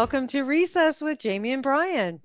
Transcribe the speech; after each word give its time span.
Welcome 0.00 0.28
to 0.28 0.44
Recess 0.44 1.02
with 1.02 1.18
Jamie 1.18 1.52
and 1.52 1.62
Brian. 1.62 2.20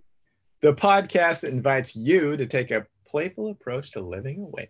The 0.62 0.74
podcast 0.74 1.42
that 1.42 1.52
invites 1.52 1.94
you 1.94 2.38
to 2.38 2.46
take 2.46 2.72
a 2.72 2.88
playful 3.06 3.50
approach 3.50 3.92
to 3.92 4.00
living 4.00 4.40
awake. 4.40 4.70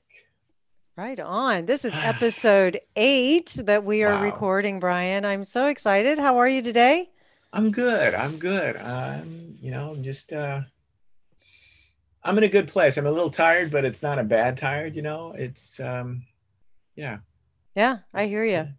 Right 0.98 1.20
on. 1.20 1.68
This 1.68 1.86
is 1.86 1.92
episode 2.04 2.80
eight 2.96 3.54
that 3.66 3.86
we 3.86 4.02
are 4.02 4.16
Wow. 4.16 4.22
recording, 4.24 4.80
Brian. 4.80 5.24
I'm 5.24 5.44
so 5.44 5.68
excited. 5.68 6.18
How 6.18 6.40
are 6.40 6.50
you 6.50 6.64
today? 6.64 7.12
I'm 7.54 7.70
good. 7.70 8.16
I'm 8.16 8.40
good. 8.40 8.76
I'm, 8.76 9.56
you 9.62 9.70
know, 9.70 9.92
I'm 9.92 10.02
just 10.02 10.34
uh 10.34 10.62
I'm 12.24 12.40
in 12.40 12.44
a 12.44 12.50
good 12.50 12.68
place. 12.68 12.98
I'm 12.98 13.06
a 13.06 13.12
little 13.12 13.30
tired, 13.30 13.70
but 13.70 13.86
it's 13.86 14.02
not 14.02 14.18
a 14.18 14.24
bad 14.24 14.58
tired, 14.58 14.96
you 14.96 15.04
know. 15.04 15.36
It's 15.38 15.80
um 15.80 16.24
yeah. 16.96 17.20
Yeah, 17.76 18.00
I 18.16 18.26
hear 18.26 18.44
you. 18.44 18.70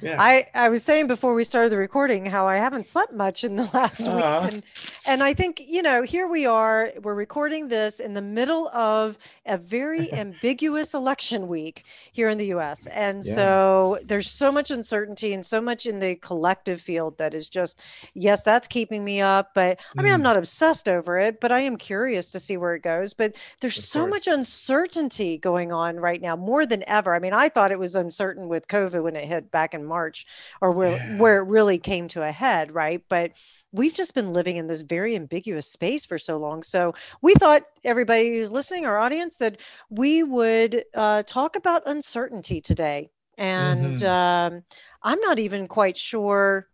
Yeah. 0.00 0.22
I, 0.22 0.46
I 0.54 0.68
was 0.68 0.82
saying 0.84 1.06
before 1.06 1.34
we 1.34 1.44
started 1.44 1.70
the 1.72 1.76
recording 1.76 2.26
how 2.26 2.46
I 2.46 2.56
haven't 2.56 2.88
slept 2.88 3.12
much 3.12 3.44
in 3.44 3.56
the 3.56 3.64
last 3.74 4.08
Aw. 4.08 4.08
week. 4.08 4.38
And, 4.40 4.62
and 5.04 5.22
I 5.22 5.34
think, 5.34 5.60
you 5.66 5.82
know, 5.82 6.02
here 6.02 6.26
we 6.28 6.46
are. 6.46 6.92
We're 7.02 7.14
recording 7.14 7.68
this 7.68 8.00
in 8.00 8.12
the 8.14 8.20
middle 8.22 8.68
of 8.68 9.16
a 9.46 9.56
very 9.58 10.12
ambiguous 10.14 10.94
election 10.94 11.48
week 11.48 11.84
here 12.12 12.28
in 12.28 12.38
the 12.38 12.46
US. 12.46 12.86
And 12.86 13.24
Yeah. 13.24 13.34
so 13.34 13.98
there's 14.04 14.30
so 14.30 14.52
much 14.52 14.70
uncertainty 14.70 15.32
and 15.32 15.44
so 15.46 15.60
much 15.60 15.86
in 15.86 15.98
the 15.98 16.16
collective 16.16 16.80
field 16.80 17.16
that 17.18 17.34
is 17.34 17.48
just, 17.48 17.78
yes, 18.14 18.42
that's 18.42 18.66
keeping 18.68 19.04
me 19.04 19.20
up. 19.20 19.50
But 19.54 19.78
I 19.98 20.02
mean, 20.02 20.12
I'm 20.12 20.22
Mm. 20.22 20.22
not 20.22 20.36
obsessed 20.36 20.88
over 20.88 21.18
it, 21.18 21.40
but 21.40 21.52
I 21.52 21.60
am 21.60 21.76
curious 21.76 22.30
to 22.30 22.40
see 22.40 22.56
where 22.56 22.74
it 22.74 22.82
goes. 22.82 23.14
But 23.14 23.34
there's 23.60 23.76
Of 23.76 23.88
so 23.90 24.06
course. 24.06 24.06
much 24.06 24.26
uncertainty 24.26 25.38
going 25.38 25.72
on 25.72 25.96
right 25.98 26.20
now, 26.20 26.36
more 26.36 26.66
than 26.66 26.84
ever. 26.88 27.14
I 27.14 27.18
mean, 27.18 27.32
I 27.32 27.48
thought 27.48 27.72
it 27.72 27.78
was 27.78 27.96
uncertain 27.96 28.48
with 28.48 28.68
COVID 28.68 29.02
when 29.02 29.16
it 29.16 29.26
hit 29.28 29.50
back 29.50 29.74
in 29.74 29.84
March, 29.96 30.26
or 30.62 30.70
where 30.72 30.96
Yeah. 30.96 31.16
where 31.20 31.38
it 31.42 31.48
really 31.56 31.78
came 31.78 32.06
to 32.08 32.22
a 32.22 32.32
head, 32.32 32.66
right? 32.82 33.02
But 33.08 33.32
we've 33.72 33.94
just 33.94 34.14
been 34.14 34.32
living 34.32 34.56
in 34.56 34.66
this 34.66 34.82
very 34.82 35.14
ambiguous 35.16 35.68
space 35.70 36.04
for 36.06 36.18
so 36.18 36.38
long. 36.38 36.62
So 36.64 36.94
we 37.22 37.34
thought 37.34 37.62
everybody 37.84 38.26
who's 38.30 38.52
listening, 38.52 38.86
our 38.86 38.98
audience, 38.98 39.36
that 39.36 39.58
we 39.90 40.22
would 40.22 40.84
uh, 40.94 41.22
talk 41.24 41.56
about 41.56 41.82
uncertainty 41.86 42.60
today. 42.60 43.10
And 43.38 43.96
Mhm. 43.96 44.06
um, 44.06 44.62
I'm 45.02 45.20
not 45.20 45.38
even 45.38 45.66
quite 45.66 45.96
sure 45.96 46.68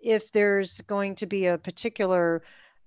if 0.00 0.30
there's 0.32 0.80
going 0.82 1.14
to 1.16 1.26
be 1.26 1.46
a 1.46 1.58
particular 1.58 2.42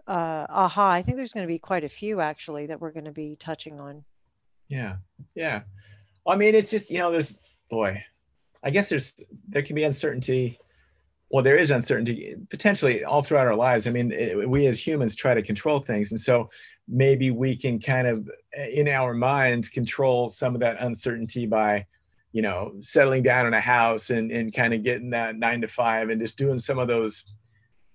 uh, 0.08 0.46
aha. 0.50 0.90
I 0.90 1.02
think 1.04 1.18
there's 1.18 1.34
going 1.34 1.46
to 1.48 1.54
be 1.54 1.60
quite 1.60 1.84
a 1.84 1.90
few 1.90 2.22
actually 2.22 2.68
that 2.68 2.80
we're 2.82 2.92
going 2.92 3.06
to 3.06 3.12
be 3.12 3.36
touching 3.36 3.80
on. 3.80 4.04
Yeah. 4.70 4.96
Yeah. 5.36 5.64
I 6.28 6.36
mean, 6.36 6.56
it's 6.56 6.72
just, 6.72 6.90
you 6.90 7.00
know, 7.00 7.12
there's 7.12 7.38
boy, 7.70 8.04
I 8.64 8.70
guess 8.70 8.90
there's 8.90 9.16
there 9.48 9.62
can 9.62 9.76
be 9.76 9.84
uncertainty. 9.84 10.60
Well, 11.32 11.44
there 11.44 11.58
is 11.58 11.72
uncertainty 11.72 12.36
potentially 12.50 13.04
all 13.04 13.22
throughout 13.22 13.48
our 13.48 13.56
lives. 13.56 13.86
I 13.88 13.92
mean, 13.92 14.12
it, 14.12 14.50
we 14.50 14.66
as 14.66 14.86
humans 14.86 15.16
try 15.16 15.34
to 15.34 15.42
control 15.42 15.80
things, 15.80 16.12
and 16.12 16.20
so 16.20 16.50
maybe 16.88 17.32
we 17.32 17.56
can 17.56 17.80
kind 17.80 18.08
of 18.08 18.30
eh, 18.54 18.70
in 18.74 18.88
our 18.88 19.14
minds 19.14 19.70
control 19.70 20.28
some 20.28 20.56
of 20.56 20.62
that 20.62 20.82
uncertainty 20.82 21.46
by, 21.46 21.86
you 22.32 22.42
know, 22.42 22.74
settling 22.80 23.24
down 23.24 23.46
in 23.46 23.54
a 23.54 23.62
house 23.62 24.10
and 24.10 24.32
and 24.32 24.54
kind 24.54 24.74
of 24.74 24.84
getting 24.84 25.12
that 25.12 25.36
nine 25.36 25.62
to 25.62 25.68
five 25.68 26.10
and 26.10 26.20
just 26.20 26.38
doing 26.38 26.60
some 26.60 26.80
of 26.80 26.88
those 26.88 27.26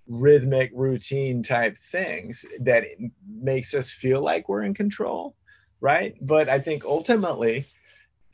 rhythmic 0.07 0.71
routine 0.73 1.41
type 1.41 1.77
things 1.77 2.45
that 2.59 2.85
makes 3.27 3.73
us 3.73 3.89
feel 3.89 4.21
like 4.21 4.47
we're 4.47 4.61
in 4.61 4.73
control 4.73 5.35
right 5.81 6.15
but 6.21 6.47
i 6.47 6.59
think 6.59 6.85
ultimately 6.85 7.65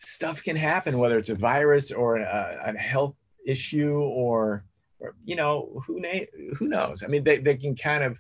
stuff 0.04 0.44
can 0.44 0.56
happen 0.56 0.98
whether 0.98 1.18
it's 1.18 1.30
a 1.30 1.36
virus 1.36 1.92
or 1.92 2.18
a, 2.18 2.62
a 2.66 2.78
health 2.78 3.16
issue 3.46 4.00
or, 4.00 4.64
or 5.00 5.16
you 5.24 5.36
know 5.36 5.82
who 5.86 6.00
na- 6.00 6.26
who 6.58 6.68
knows 6.68 7.04
i 7.04 7.08
mean 7.08 7.24
they, 7.24 7.38
they 7.38 7.56
can 7.56 7.76
kind 7.76 8.04
of 8.04 8.20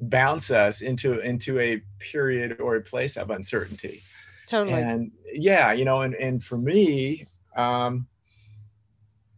bounce 0.00 0.50
us 0.50 0.80
into 0.80 1.20
into 1.20 1.60
a 1.60 1.80
period 2.00 2.60
or 2.60 2.76
a 2.76 2.80
place 2.80 3.16
of 3.16 3.30
uncertainty 3.30 4.02
Totally. 4.48 4.80
and 4.80 5.12
yeah 5.32 5.72
you 5.72 5.84
know 5.84 6.02
and, 6.02 6.14
and 6.14 6.42
for 6.42 6.58
me 6.58 7.26
um 7.56 8.06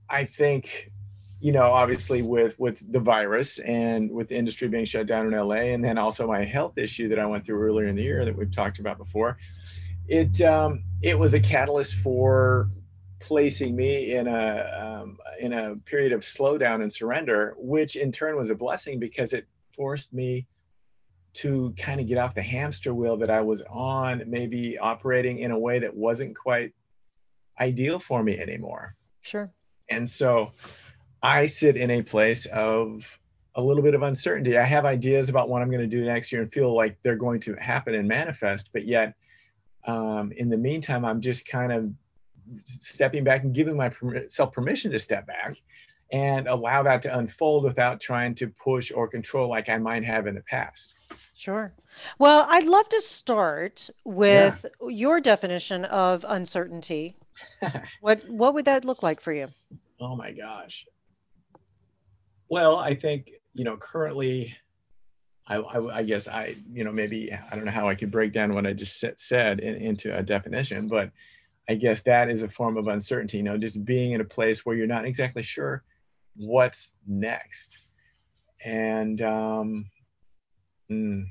i 0.08 0.24
think 0.24 0.90
you 1.40 1.52
know 1.52 1.64
obviously 1.64 2.22
with 2.22 2.58
with 2.58 2.80
the 2.92 3.00
virus 3.00 3.58
and 3.58 4.10
with 4.10 4.28
the 4.28 4.36
industry 4.36 4.68
being 4.68 4.86
shut 4.86 5.06
down 5.06 5.32
in 5.32 5.38
la 5.46 5.54
and 5.56 5.84
then 5.84 5.98
also 5.98 6.26
my 6.26 6.44
health 6.44 6.78
issue 6.78 7.08
that 7.08 7.18
i 7.18 7.26
went 7.26 7.44
through 7.44 7.60
earlier 7.60 7.86
in 7.86 7.96
the 7.96 8.02
year 8.02 8.24
that 8.24 8.34
we've 8.34 8.50
talked 8.50 8.78
about 8.78 8.96
before 8.96 9.36
it 10.08 10.40
um 10.42 10.82
it 11.04 11.18
was 11.18 11.34
a 11.34 11.40
catalyst 11.40 11.96
for 11.96 12.70
placing 13.20 13.76
me 13.76 14.14
in 14.14 14.26
a 14.26 15.02
um, 15.02 15.18
in 15.38 15.52
a 15.52 15.76
period 15.84 16.12
of 16.12 16.20
slowdown 16.20 16.82
and 16.82 16.90
surrender 16.90 17.54
which 17.58 17.96
in 17.96 18.10
turn 18.10 18.36
was 18.36 18.50
a 18.50 18.54
blessing 18.54 18.98
because 18.98 19.34
it 19.34 19.46
forced 19.76 20.14
me 20.14 20.46
to 21.34 21.74
kind 21.76 22.00
of 22.00 22.06
get 22.06 22.16
off 22.16 22.34
the 22.34 22.42
hamster 22.42 22.94
wheel 22.94 23.16
that 23.16 23.28
I 23.28 23.40
was 23.40 23.60
on, 23.68 24.22
maybe 24.26 24.78
operating 24.78 25.40
in 25.40 25.50
a 25.50 25.58
way 25.58 25.80
that 25.80 25.94
wasn't 25.94 26.36
quite 26.36 26.72
ideal 27.60 27.98
for 27.98 28.22
me 28.22 28.38
anymore. 28.38 28.94
Sure. 29.20 29.52
And 29.90 30.08
so 30.08 30.52
I 31.22 31.46
sit 31.46 31.76
in 31.76 31.90
a 31.90 32.02
place 32.02 32.46
of 32.46 33.18
a 33.56 33.62
little 33.62 33.82
bit 33.82 33.94
of 33.94 34.02
uncertainty. 34.02 34.56
I 34.56 34.64
have 34.64 34.84
ideas 34.84 35.28
about 35.28 35.48
what 35.48 35.60
I'm 35.60 35.70
going 35.70 35.80
to 35.80 35.88
do 35.88 36.04
next 36.04 36.30
year 36.30 36.40
and 36.40 36.52
feel 36.52 36.74
like 36.74 36.96
they're 37.02 37.16
going 37.16 37.40
to 37.40 37.54
happen 37.54 37.94
and 37.94 38.06
manifest, 38.06 38.70
but 38.72 38.86
yet 38.86 39.14
um, 39.86 40.32
in 40.32 40.48
the 40.48 40.56
meantime, 40.56 41.04
I'm 41.04 41.20
just 41.20 41.46
kind 41.46 41.72
of 41.72 41.90
stepping 42.64 43.24
back 43.24 43.42
and 43.42 43.54
giving 43.54 43.76
myself 43.76 44.52
permission 44.52 44.90
to 44.92 44.98
step 44.98 45.26
back 45.26 45.56
and 46.12 46.46
allow 46.46 46.82
that 46.82 47.02
to 47.02 47.18
unfold 47.18 47.64
without 47.64 48.00
trying 48.00 48.34
to 48.36 48.48
push 48.48 48.92
or 48.94 49.08
control 49.08 49.48
like 49.48 49.68
I 49.68 49.78
might 49.78 50.04
have 50.04 50.26
in 50.26 50.34
the 50.34 50.42
past. 50.42 50.94
Sure. 51.34 51.72
Well, 52.18 52.46
I'd 52.48 52.64
love 52.64 52.88
to 52.90 53.00
start 53.00 53.90
with 54.04 54.64
your 54.88 55.20
definition 55.20 55.84
of 55.86 56.24
uncertainty. 56.28 57.16
What 58.00 58.28
what 58.28 58.54
would 58.54 58.66
that 58.66 58.84
look 58.84 59.02
like 59.02 59.20
for 59.20 59.32
you? 59.32 59.48
Oh 60.00 60.14
my 60.14 60.30
gosh. 60.30 60.86
Well, 62.48 62.76
I 62.76 62.94
think, 62.94 63.32
you 63.54 63.64
know, 63.64 63.76
currently, 63.76 64.54
I, 65.46 65.56
I, 65.56 65.98
I 65.98 66.02
guess 66.02 66.26
I, 66.26 66.56
you 66.72 66.84
know, 66.84 66.92
maybe, 66.92 67.32
I 67.32 67.54
don't 67.54 67.64
know 67.64 67.70
how 67.70 67.88
I 67.88 67.94
could 67.94 68.10
break 68.10 68.32
down 68.32 68.54
what 68.54 68.66
I 68.66 68.72
just 68.72 68.98
sa- 68.98 69.08
said 69.16 69.60
in, 69.60 69.74
into 69.74 70.16
a 70.16 70.22
definition, 70.22 70.88
but 70.88 71.10
I 71.68 71.74
guess 71.74 72.02
that 72.02 72.30
is 72.30 72.42
a 72.42 72.48
form 72.48 72.76
of 72.76 72.88
uncertainty, 72.88 73.38
you 73.38 73.42
know, 73.42 73.58
just 73.58 73.84
being 73.84 74.12
in 74.12 74.20
a 74.20 74.24
place 74.24 74.64
where 74.64 74.76
you're 74.76 74.86
not 74.86 75.04
exactly 75.04 75.42
sure 75.42 75.82
what's 76.36 76.94
next. 77.06 77.78
And, 78.64 79.20
um, 79.20 79.86
mm, 80.90 81.26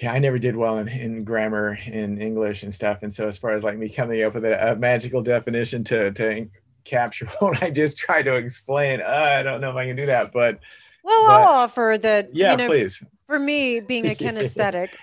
yeah, 0.00 0.12
I 0.12 0.18
never 0.18 0.38
did 0.38 0.56
well 0.56 0.78
in, 0.78 0.88
in 0.88 1.24
grammar 1.24 1.78
in 1.86 2.20
English 2.20 2.62
and 2.62 2.72
stuff. 2.72 3.02
And 3.02 3.12
so 3.12 3.26
as 3.28 3.38
far 3.38 3.52
as 3.52 3.64
like 3.64 3.78
me 3.78 3.88
coming 3.88 4.22
up 4.22 4.34
with 4.34 4.44
a, 4.44 4.72
a 4.72 4.76
magical 4.76 5.22
definition 5.22 5.84
to, 5.84 6.12
to 6.12 6.46
capture 6.86 7.26
what 7.40 7.62
I 7.62 7.70
just 7.70 7.98
tried 7.98 8.22
to 8.24 8.36
explain, 8.36 9.00
uh, 9.02 9.04
I 9.06 9.42
don't 9.42 9.60
know 9.60 9.70
if 9.70 9.76
I 9.76 9.86
can 9.86 9.96
do 9.96 10.06
that, 10.06 10.32
but 10.32 10.60
Well, 11.02 11.26
But- 11.26 11.32
I'll 11.40 11.48
offer 11.64 11.98
that, 12.02 12.34
yeah, 12.34 12.52
you 12.52 12.56
know, 12.58 12.68
please. 12.68 13.02
for 13.26 13.38
me, 13.38 13.80
being 13.80 14.06
a 14.06 14.14
kinesthetic, 14.14 14.94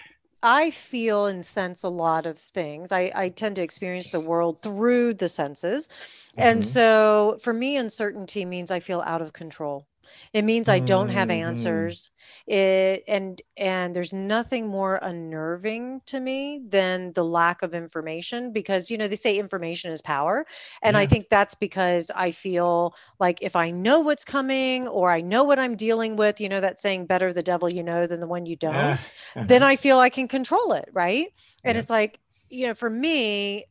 I 0.42 0.72
feel 0.72 1.26
and 1.28 1.46
sense 1.46 1.84
a 1.84 1.90
lot 1.90 2.26
of 2.26 2.38
things. 2.40 2.92
I, 2.92 3.12
I 3.16 3.30
tend 3.30 3.56
to 3.58 3.62
experience 3.64 4.10
the 4.10 4.20
world 4.20 4.62
through 4.62 5.16
the 5.16 5.30
senses. 5.30 5.90
And 6.38 6.62
Mhm. 6.62 6.66
so 6.66 7.38
for 7.42 7.54
me, 7.54 7.78
uncertainty 7.78 8.46
means 8.46 8.72
I 8.72 8.80
feel 8.82 9.02
out 9.02 9.22
of 9.22 9.34
control. 9.34 9.88
It 10.34 10.44
means 10.44 10.70
I 10.70 10.80
don't 10.80 11.10
have 11.10 11.30
Mhm. 11.30 11.32
answers. 11.32 12.12
It 12.48 13.04
and 13.08 13.42
and 13.58 13.96
there's 13.96 14.14
nothing 14.14 14.68
more 14.68 14.96
unnerving 15.02 16.02
to 16.08 16.20
me 16.20 16.62
than 16.68 17.14
the 17.14 17.24
lack 17.24 17.62
of 17.62 17.74
information 17.74 18.52
because 18.54 18.90
you 18.90 18.98
know 18.98 19.08
they 19.08 19.16
say 19.16 19.38
information 19.38 19.92
is 19.92 20.02
power. 20.02 20.46
And 20.82 20.96
I 20.98 21.06
think 21.06 21.28
that's 21.30 21.56
because 21.56 22.12
I 22.14 22.32
feel 22.32 22.94
like 23.20 23.40
if 23.42 23.56
I 23.56 23.72
know 23.72 24.00
what's 24.02 24.26
coming 24.26 24.88
or 24.88 25.12
I 25.12 25.22
know 25.22 25.44
what 25.44 25.60
I'm 25.60 25.76
dealing 25.76 26.16
with, 26.16 26.40
you 26.40 26.50
know 26.50 26.62
that 26.62 26.82
saying 26.82 27.06
better 27.08 27.34
the 27.34 27.44
devil 27.44 27.72
you 27.72 27.84
know 27.84 28.08
than 28.08 28.20
the 28.20 28.28
one 28.28 28.46
you 28.46 28.56
don't 28.56 28.96
Yeah. 28.96 29.36
then 29.42 29.64
I 29.64 29.76
feel 29.76 30.00
I 30.00 30.10
can 30.10 30.28
control 30.28 30.74
it, 30.74 30.90
right? 30.94 31.28
And 31.66 31.78
Yeah. 31.78 31.80
it's 31.80 31.90
like, 31.90 32.20
you 32.50 32.68
know, 32.68 32.74
for 32.74 32.90
me, 32.90 33.66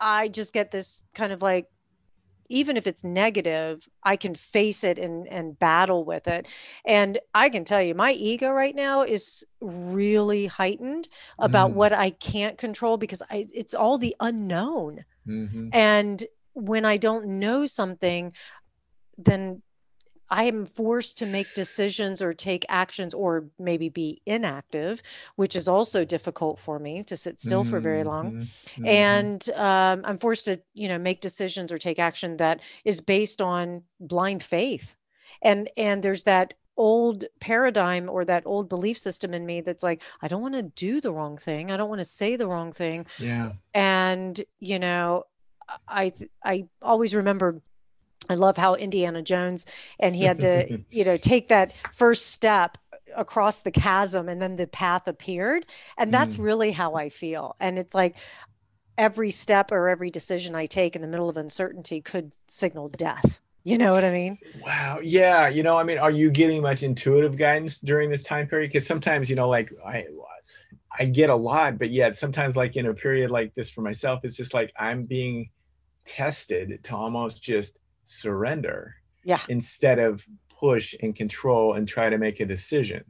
I 0.00 0.28
just 0.28 0.52
get 0.52 0.70
this 0.70 1.02
kind 1.14 1.32
of 1.32 1.42
like, 1.42 1.66
even 2.48 2.76
if 2.76 2.86
it's 2.86 3.04
negative, 3.04 3.86
I 4.02 4.16
can 4.16 4.34
face 4.34 4.84
it 4.84 4.98
and 4.98 5.26
and 5.28 5.58
battle 5.58 6.04
with 6.04 6.26
it. 6.28 6.46
And 6.86 7.18
I 7.34 7.48
can 7.50 7.64
tell 7.64 7.82
you, 7.82 7.94
my 7.94 8.12
ego 8.12 8.50
right 8.50 8.74
now 8.74 9.02
is 9.02 9.44
really 9.60 10.46
heightened 10.46 11.08
about 11.38 11.70
Mm. 11.70 11.74
what 11.74 11.92
I 11.92 12.10
can't 12.10 12.58
control 12.58 12.96
because 12.96 13.22
I 13.30 13.48
it's 13.52 13.74
all 13.74 13.98
the 13.98 14.16
unknown. 14.20 15.04
Mhm. 15.26 15.72
And 15.72 16.24
when 16.54 16.84
I 16.84 16.96
don't 16.96 17.38
know 17.40 17.66
something, 17.66 18.32
then 19.18 19.62
I 20.30 20.44
am 20.44 20.66
forced 20.66 21.18
to 21.18 21.26
make 21.26 21.54
decisions 21.54 22.20
or 22.22 22.32
take 22.34 22.64
actions 22.68 23.14
or 23.14 23.48
maybe 23.58 23.88
be 23.88 24.22
inactive, 24.26 25.02
which 25.36 25.56
is 25.56 25.68
also 25.68 26.04
difficult 26.04 26.58
for 26.58 26.78
me 26.78 27.02
to 27.04 27.16
sit 27.16 27.40
still 27.40 27.64
for 27.64 27.80
very 27.80 28.04
long. 28.04 28.34
Mhm, 28.34 28.48
mhm. 28.76 28.84
And 28.84 29.48
um, 29.50 30.02
I'm 30.04 30.18
forced 30.18 30.44
to, 30.46 30.60
you 30.74 30.88
know, 30.88 30.98
make 30.98 31.20
decisions 31.20 31.72
or 31.72 31.78
take 31.78 31.98
action 31.98 32.36
that 32.38 32.60
is 32.84 33.00
based 33.00 33.40
on 33.42 33.82
blind 34.00 34.42
faith. 34.42 34.94
And 35.42 35.70
and 35.76 36.02
there's 36.02 36.24
that 36.24 36.54
old 36.76 37.24
paradigm 37.40 38.08
or 38.08 38.24
that 38.24 38.46
old 38.46 38.68
belief 38.68 38.98
system 38.98 39.34
in 39.34 39.44
me 39.46 39.60
that's 39.60 39.82
like, 39.82 40.02
I 40.22 40.28
don't 40.28 40.42
want 40.42 40.54
to 40.54 40.62
do 40.62 41.00
the 41.00 41.12
wrong 41.12 41.36
thing. 41.38 41.70
I 41.70 41.76
don't 41.76 41.88
want 41.88 42.00
to 42.00 42.04
say 42.04 42.36
the 42.36 42.46
wrong 42.48 42.72
thing. 42.72 43.06
yeah. 43.18 43.52
And, 43.74 44.40
you 44.60 44.78
know, 44.78 45.24
I 45.88 46.12
I 46.44 46.66
always 46.82 47.14
remember 47.14 47.60
I 48.28 48.34
love 48.34 48.56
how 48.56 48.74
Indiana 48.74 49.22
Jones 49.22 49.66
and 49.98 50.14
he 50.14 50.24
had 50.24 50.40
to, 50.40 50.68
you 50.90 51.04
know, 51.04 51.16
take 51.16 51.48
that 51.48 51.72
first 51.92 52.26
step 52.28 52.78
across 53.16 53.60
the 53.60 53.70
chasm 53.70 54.28
and 54.28 54.40
then 54.40 54.56
the 54.56 54.66
path 54.66 55.08
appeared. 55.08 55.66
And 55.96 56.12
that's 56.12 56.36
Mm. 56.36 56.38
really 56.38 56.72
how 56.72 56.94
I 56.94 57.08
feel. 57.08 57.56
And 57.60 57.78
it's 57.78 57.94
like 57.94 58.16
every 58.98 59.30
step 59.30 59.72
or 59.72 59.88
every 59.88 60.10
decision 60.10 60.54
I 60.54 60.66
take 60.66 60.96
in 60.96 61.02
the 61.02 61.08
middle 61.08 61.28
of 61.30 61.36
uncertainty 61.38 62.02
could 62.02 62.34
signal 62.48 62.88
death. 62.90 63.40
You 63.64 63.78
know 63.78 63.94
what 63.94 64.04
I 64.04 64.12
mean? 64.12 64.38
Wow. 64.54 65.00
Yeah. 65.02 65.48
You 65.48 65.62
know, 65.62 65.76
I 65.78 65.82
mean, 65.84 65.98
are 65.98 66.10
you 66.10 66.30
getting 66.30 66.62
much 66.62 66.82
intuitive 66.82 67.36
guidance 67.36 67.78
during 67.78 68.08
this 68.10 68.22
time 68.22 68.46
period? 68.48 68.68
Because 68.70 68.86
sometimes, 68.86 69.28
you 69.28 69.36
know, 69.36 69.48
like 69.48 69.70
I, 69.86 70.06
I 70.98 71.06
get 71.06 71.30
a 71.30 71.36
lot, 71.36 71.78
but 71.78 71.90
yet 71.90 72.16
sometimes, 72.16 72.56
like 72.56 72.76
in 72.76 72.86
a 72.86 72.94
period 72.94 73.30
like 73.30 73.54
this 73.54 73.70
for 73.70 73.82
myself, 73.82 74.20
it's 74.24 74.36
just 74.36 74.54
like 74.54 74.72
I'm 74.78 75.04
being 75.04 75.50
tested 76.06 76.80
to 76.84 76.96
almost 76.96 77.42
just 77.42 77.78
surrender 78.08 78.96
Yeah. 79.24 79.40
instead 79.48 79.98
of 79.98 80.26
push 80.48 80.94
and 81.02 81.14
control 81.14 81.74
and 81.74 81.86
try 81.86 82.08
to 82.08 82.18
make 82.18 82.40
a 82.40 82.46
decision. 82.46 83.04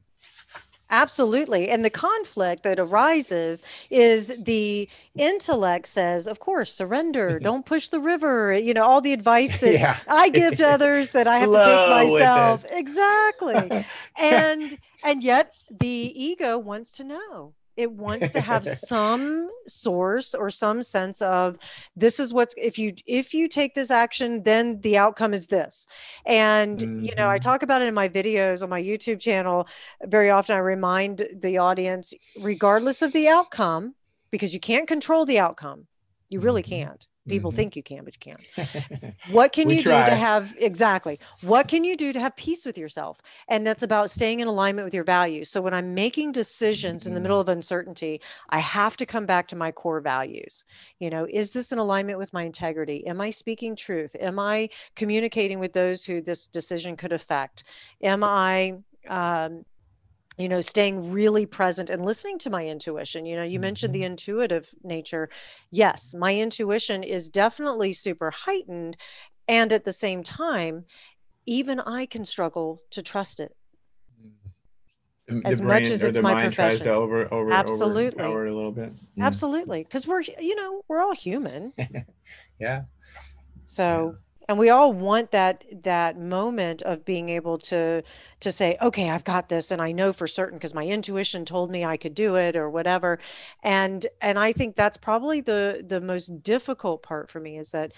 Absolutely. 0.90 1.68
And 1.68 1.84
the 1.84 1.90
conflict 1.90 2.62
that 2.62 2.78
arises 2.78 3.62
is 3.90 4.32
the 4.38 4.88
intellect 5.16 5.86
says, 5.86 6.26
of 6.26 6.40
course, 6.40 6.72
surrender, 6.72 7.32
mm-hmm. 7.32 7.44
don't 7.44 7.66
push 7.66 7.88
the 7.88 8.00
river, 8.00 8.54
you 8.54 8.72
know, 8.72 8.84
all 8.84 9.02
the 9.02 9.12
advice 9.12 9.58
that 9.58 9.72
yeah. 9.78 9.98
I 10.08 10.30
give 10.30 10.56
to 10.56 10.66
others 10.66 11.10
that 11.10 11.26
I 11.26 11.38
have 11.38 11.50
to 11.50 11.56
take 11.58 12.10
myself. 12.10 12.64
Exactly. 12.70 13.86
And 14.18 14.78
and 15.04 15.22
yet 15.22 15.54
the 15.70 15.86
ego 15.86 16.58
wants 16.58 16.92
to 16.92 17.04
know. 17.04 17.54
It 17.78 17.92
wants 17.92 18.30
to 18.32 18.42
have 18.42 18.66
some 18.68 19.50
source 19.68 20.34
or 20.34 20.50
some 20.50 20.82
sense 20.82 21.22
of 21.22 21.56
this 21.96 22.20
is 22.20 22.32
what's 22.34 22.54
if 22.58 22.78
you 22.78 22.94
if 23.06 23.34
you 23.34 23.48
take 23.48 23.74
this 23.74 23.90
action 23.90 24.42
then 24.44 24.80
the 24.82 24.98
outcome 24.98 25.32
is 25.34 25.46
this. 25.46 25.86
And 26.26 26.82
you 26.96 27.10
know, 27.18 27.28
I 27.28 27.38
Mhm. 27.38 27.48
talk 27.48 27.62
about 27.62 27.82
it 27.82 27.88
in 27.88 27.94
my 27.94 28.08
videos 28.08 28.62
on 28.62 28.70
my 28.70 28.82
YouTube 28.82 29.20
channel 29.20 29.68
very 30.04 30.30
often 30.30 30.56
I 30.56 30.60
remind 30.60 31.26
the 31.40 31.58
audience 31.58 32.12
regardless 32.36 33.02
of 33.02 33.12
the 33.12 33.28
outcome 33.28 33.94
because 34.30 34.54
you 34.54 34.60
can't 34.60 34.88
control 34.88 35.24
the 35.26 35.38
outcome. 35.40 35.86
You 36.30 36.40
really 36.40 36.62
Mhm. 36.62 36.64
can't. 36.64 37.06
People 37.28 37.50
Mhm. 37.50 37.52
think 37.52 37.76
you 37.76 37.82
can, 37.82 38.04
but 38.04 38.14
you 38.14 38.20
can't. 38.32 38.44
What 39.24 39.52
can 39.52 39.68
you 39.70 39.82
do 39.82 40.04
to 40.04 40.14
have 40.14 40.54
exactly? 40.58 41.18
What 41.40 41.68
can 41.68 41.84
you 41.84 41.96
do 41.96 42.12
to 42.12 42.20
have 42.20 42.36
peace 42.36 42.64
with 42.64 42.78
yourself? 42.78 43.20
And 43.48 43.66
that's 43.66 43.82
about 43.82 44.10
staying 44.10 44.40
in 44.40 44.48
alignment 44.48 44.86
with 44.86 44.94
your 44.94 45.04
values. 45.04 45.50
So 45.50 45.60
when 45.60 45.74
I'm 45.74 45.94
making 45.94 46.32
decisions 46.32 47.06
in 47.06 47.14
the 47.14 47.20
middle 47.20 47.40
of 47.40 47.48
uncertainty, 47.48 48.20
I 48.48 48.60
have 48.60 48.96
to 48.96 49.06
come 49.06 49.26
back 49.26 49.48
to 49.48 49.56
my 49.56 49.70
core 49.72 50.00
values. 50.00 50.64
You 50.98 51.10
know, 51.10 51.26
is 51.30 51.52
this 51.52 51.72
in 51.72 51.78
alignment 51.78 52.18
with 52.18 52.32
my 52.32 52.44
integrity? 52.44 53.06
Am 53.06 53.20
I 53.20 53.30
speaking 53.30 53.76
truth? 53.76 54.16
Am 54.18 54.38
I 54.38 54.70
communicating 54.96 55.58
with 55.58 55.72
those 55.74 56.04
who 56.04 56.22
this 56.22 56.48
decision 56.48 56.96
could 56.96 57.12
affect? 57.12 57.64
Am 58.02 58.24
I 58.24 58.74
um, 59.08 59.64
you 60.38 60.48
know 60.48 60.60
staying 60.60 61.10
really 61.12 61.46
present 61.46 61.90
and 61.90 62.04
listening 62.04 62.38
to 62.38 62.50
my 62.50 62.66
intuition 62.66 63.26
you 63.26 63.36
know 63.36 63.42
you 63.44 63.58
mentioned 63.60 63.94
the 63.94 64.04
intuitive 64.04 64.68
nature 64.84 65.28
yes 65.70 66.14
my 66.18 66.34
intuition 66.34 67.02
is 67.04 67.28
definitely 67.28 67.92
super 67.92 68.30
heightened 68.30 68.96
and 69.48 69.72
at 69.72 69.84
the 69.84 69.92
same 69.92 70.22
time 70.22 70.84
even 71.46 71.80
i 71.80 72.06
can 72.06 72.24
struggle 72.24 72.80
to 72.90 73.02
trust 73.02 73.40
it 73.40 73.52
The- 75.28 75.42
As 75.44 75.58
the 75.58 75.64
much 75.64 75.82
brain 75.82 75.92
as 75.92 76.04
it's 76.04 76.16
the 76.16 76.22
my 76.22 76.32
mind 76.34 76.52
tries 76.54 76.78
to 76.80 76.90
profession. 76.90 77.02
over 77.02 77.34
over 77.34 77.52
Absolutely. 77.52 78.24
it 78.46 78.52
a 78.52 78.54
little 78.56 78.72
bit. 78.72 78.90
Mm. 79.18 79.22
absolutely 79.22 79.82
because 79.82 80.06
we're 80.06 80.22
you 80.22 80.54
know 80.56 80.82
we're 80.88 81.00
all 81.02 81.14
human 81.14 81.72
Yeah. 82.60 82.82
so 83.66 84.16
and 84.48 84.58
we 84.58 84.70
all 84.70 84.92
want 84.92 85.30
that 85.30 85.64
that 85.82 86.18
moment 86.18 86.82
of 86.82 87.04
being 87.04 87.28
able 87.28 87.58
to 87.58 88.02
to 88.40 88.50
say 88.50 88.76
okay 88.80 89.10
i've 89.10 89.24
got 89.24 89.48
this 89.48 89.70
and 89.70 89.80
i 89.80 89.92
know 89.92 90.12
for 90.12 90.26
certain 90.26 90.58
because 90.58 90.74
my 90.74 90.84
intuition 90.84 91.44
told 91.44 91.70
me 91.70 91.84
i 91.84 91.96
could 91.96 92.14
do 92.14 92.36
it 92.36 92.56
or 92.56 92.70
whatever. 92.70 93.18
And 93.62 94.06
and 94.20 94.38
i 94.38 94.52
think 94.52 94.74
that's 94.74 94.96
probably 94.96 95.40
the 95.42 95.84
the 95.86 96.00
most 96.00 96.42
difficult 96.42 97.02
part 97.02 97.30
for 97.30 97.40
me 97.40 97.58
is 97.58 97.70
that 97.72 97.92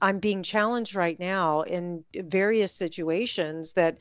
i'm 0.00 0.18
being 0.18 0.42
challenged 0.42 0.94
right 0.94 1.18
now 1.20 1.62
in 1.62 2.04
various 2.16 2.72
situations 2.72 3.74
that 3.74 3.98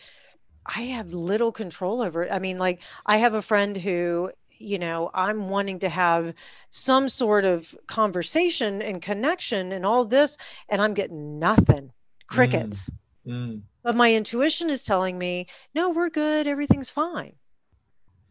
i 0.66 0.84
have 0.84 1.14
little 1.14 1.52
control 1.52 2.02
over. 2.02 2.32
I 2.32 2.40
mean 2.40 2.58
like 2.58 2.80
i 3.06 3.18
have 3.18 3.34
a 3.36 3.42
friend 3.42 3.76
who 3.76 4.32
you 4.62 4.80
know 4.80 5.10
i'm 5.14 5.50
wanting 5.50 5.80
to 5.80 5.90
have 5.90 6.34
some 6.72 7.10
sort 7.10 7.46
of 7.46 7.76
conversation 7.88 8.82
and 8.82 9.02
connection 9.02 9.72
and 9.74 9.86
all 9.86 10.06
this 10.06 10.38
and 10.70 10.82
i'm 10.82 10.94
getting 10.94 11.40
nothing. 11.40 11.92
Crickets. 12.28 12.90
Mm, 13.26 13.62
but 13.84 13.96
my 13.96 14.14
intuition 14.14 14.70
is 14.70 14.84
telling 14.86 15.18
me 15.18 15.48
no 15.76 15.90
we're 15.90 16.10
good. 16.10 16.48
Everything's 16.48 16.90
fine. 16.92 17.36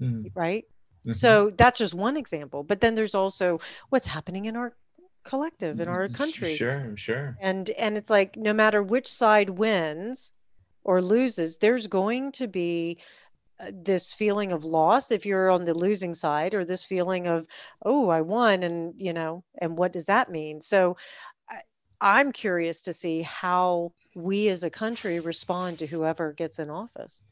Mm, 0.01 0.31
right? 0.35 0.65
Mhm. 1.05 1.15
so 1.15 1.51
that's 1.57 1.79
just 1.79 1.95
one 1.95 2.17
example. 2.17 2.63
But 2.65 2.81
then 2.81 2.95
there's 2.95 3.15
also 3.15 3.61
what's 3.91 4.07
happening 4.07 4.47
in 4.47 4.57
our 4.57 4.75
collective 5.25 5.81
in 5.81 5.89
our 5.89 6.09
Mm, 6.09 6.15
country. 6.15 6.57
Sure, 6.57 6.79
I'm 6.79 6.97
sure. 6.97 7.37
and 7.41 7.71
and 7.71 7.97
it's 7.97 8.11
like 8.11 8.37
no 8.37 8.53
matter 8.53 8.83
which 8.83 9.09
side 9.09 9.51
wins 9.51 10.33
or 10.85 11.01
loses 11.03 11.57
there's 11.59 11.87
going 11.87 12.33
to 12.33 12.47
be 12.49 12.99
this 13.73 14.13
feeling 14.13 14.53
of 14.53 14.65
loss 14.65 15.11
if 15.11 15.27
you're 15.27 15.51
on 15.51 15.65
the 15.65 15.75
losing 15.75 16.15
side 16.15 16.55
or 16.55 16.65
this 16.65 16.85
feeling 16.85 17.27
of 17.27 17.47
oh 17.85 18.09
i 18.09 18.21
won 18.21 18.63
and 18.63 18.95
you 18.97 19.13
know 19.13 19.45
and 19.61 19.77
what 19.77 19.93
does 19.93 20.07
that 20.07 20.31
mean 20.31 20.61
so 20.61 20.97
I, 21.49 21.61
i'm 22.01 22.33
curious 22.33 22.83
to 22.83 22.93
see 22.93 23.23
how 23.23 23.93
we 24.15 24.49
as 24.49 24.65
a 24.65 24.71
country 24.71 25.21
respond 25.21 25.79
to 25.79 25.87
whoever 25.87 26.33
gets 26.33 26.59
in 26.59 26.71
office 26.71 27.25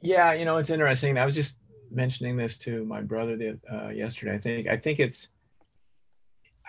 Yeah, 0.00 0.32
you 0.32 0.44
know, 0.44 0.58
it's 0.58 0.70
interesting. 0.70 1.18
I 1.18 1.24
was 1.24 1.34
just 1.34 1.58
mentioning 1.90 2.36
this 2.36 2.58
to 2.58 2.84
my 2.84 3.00
brother 3.00 3.36
the, 3.36 3.58
uh, 3.72 3.88
yesterday. 3.88 4.34
I 4.34 4.38
think 4.38 4.68
I 4.68 4.76
think 4.76 5.00
it's 5.00 5.28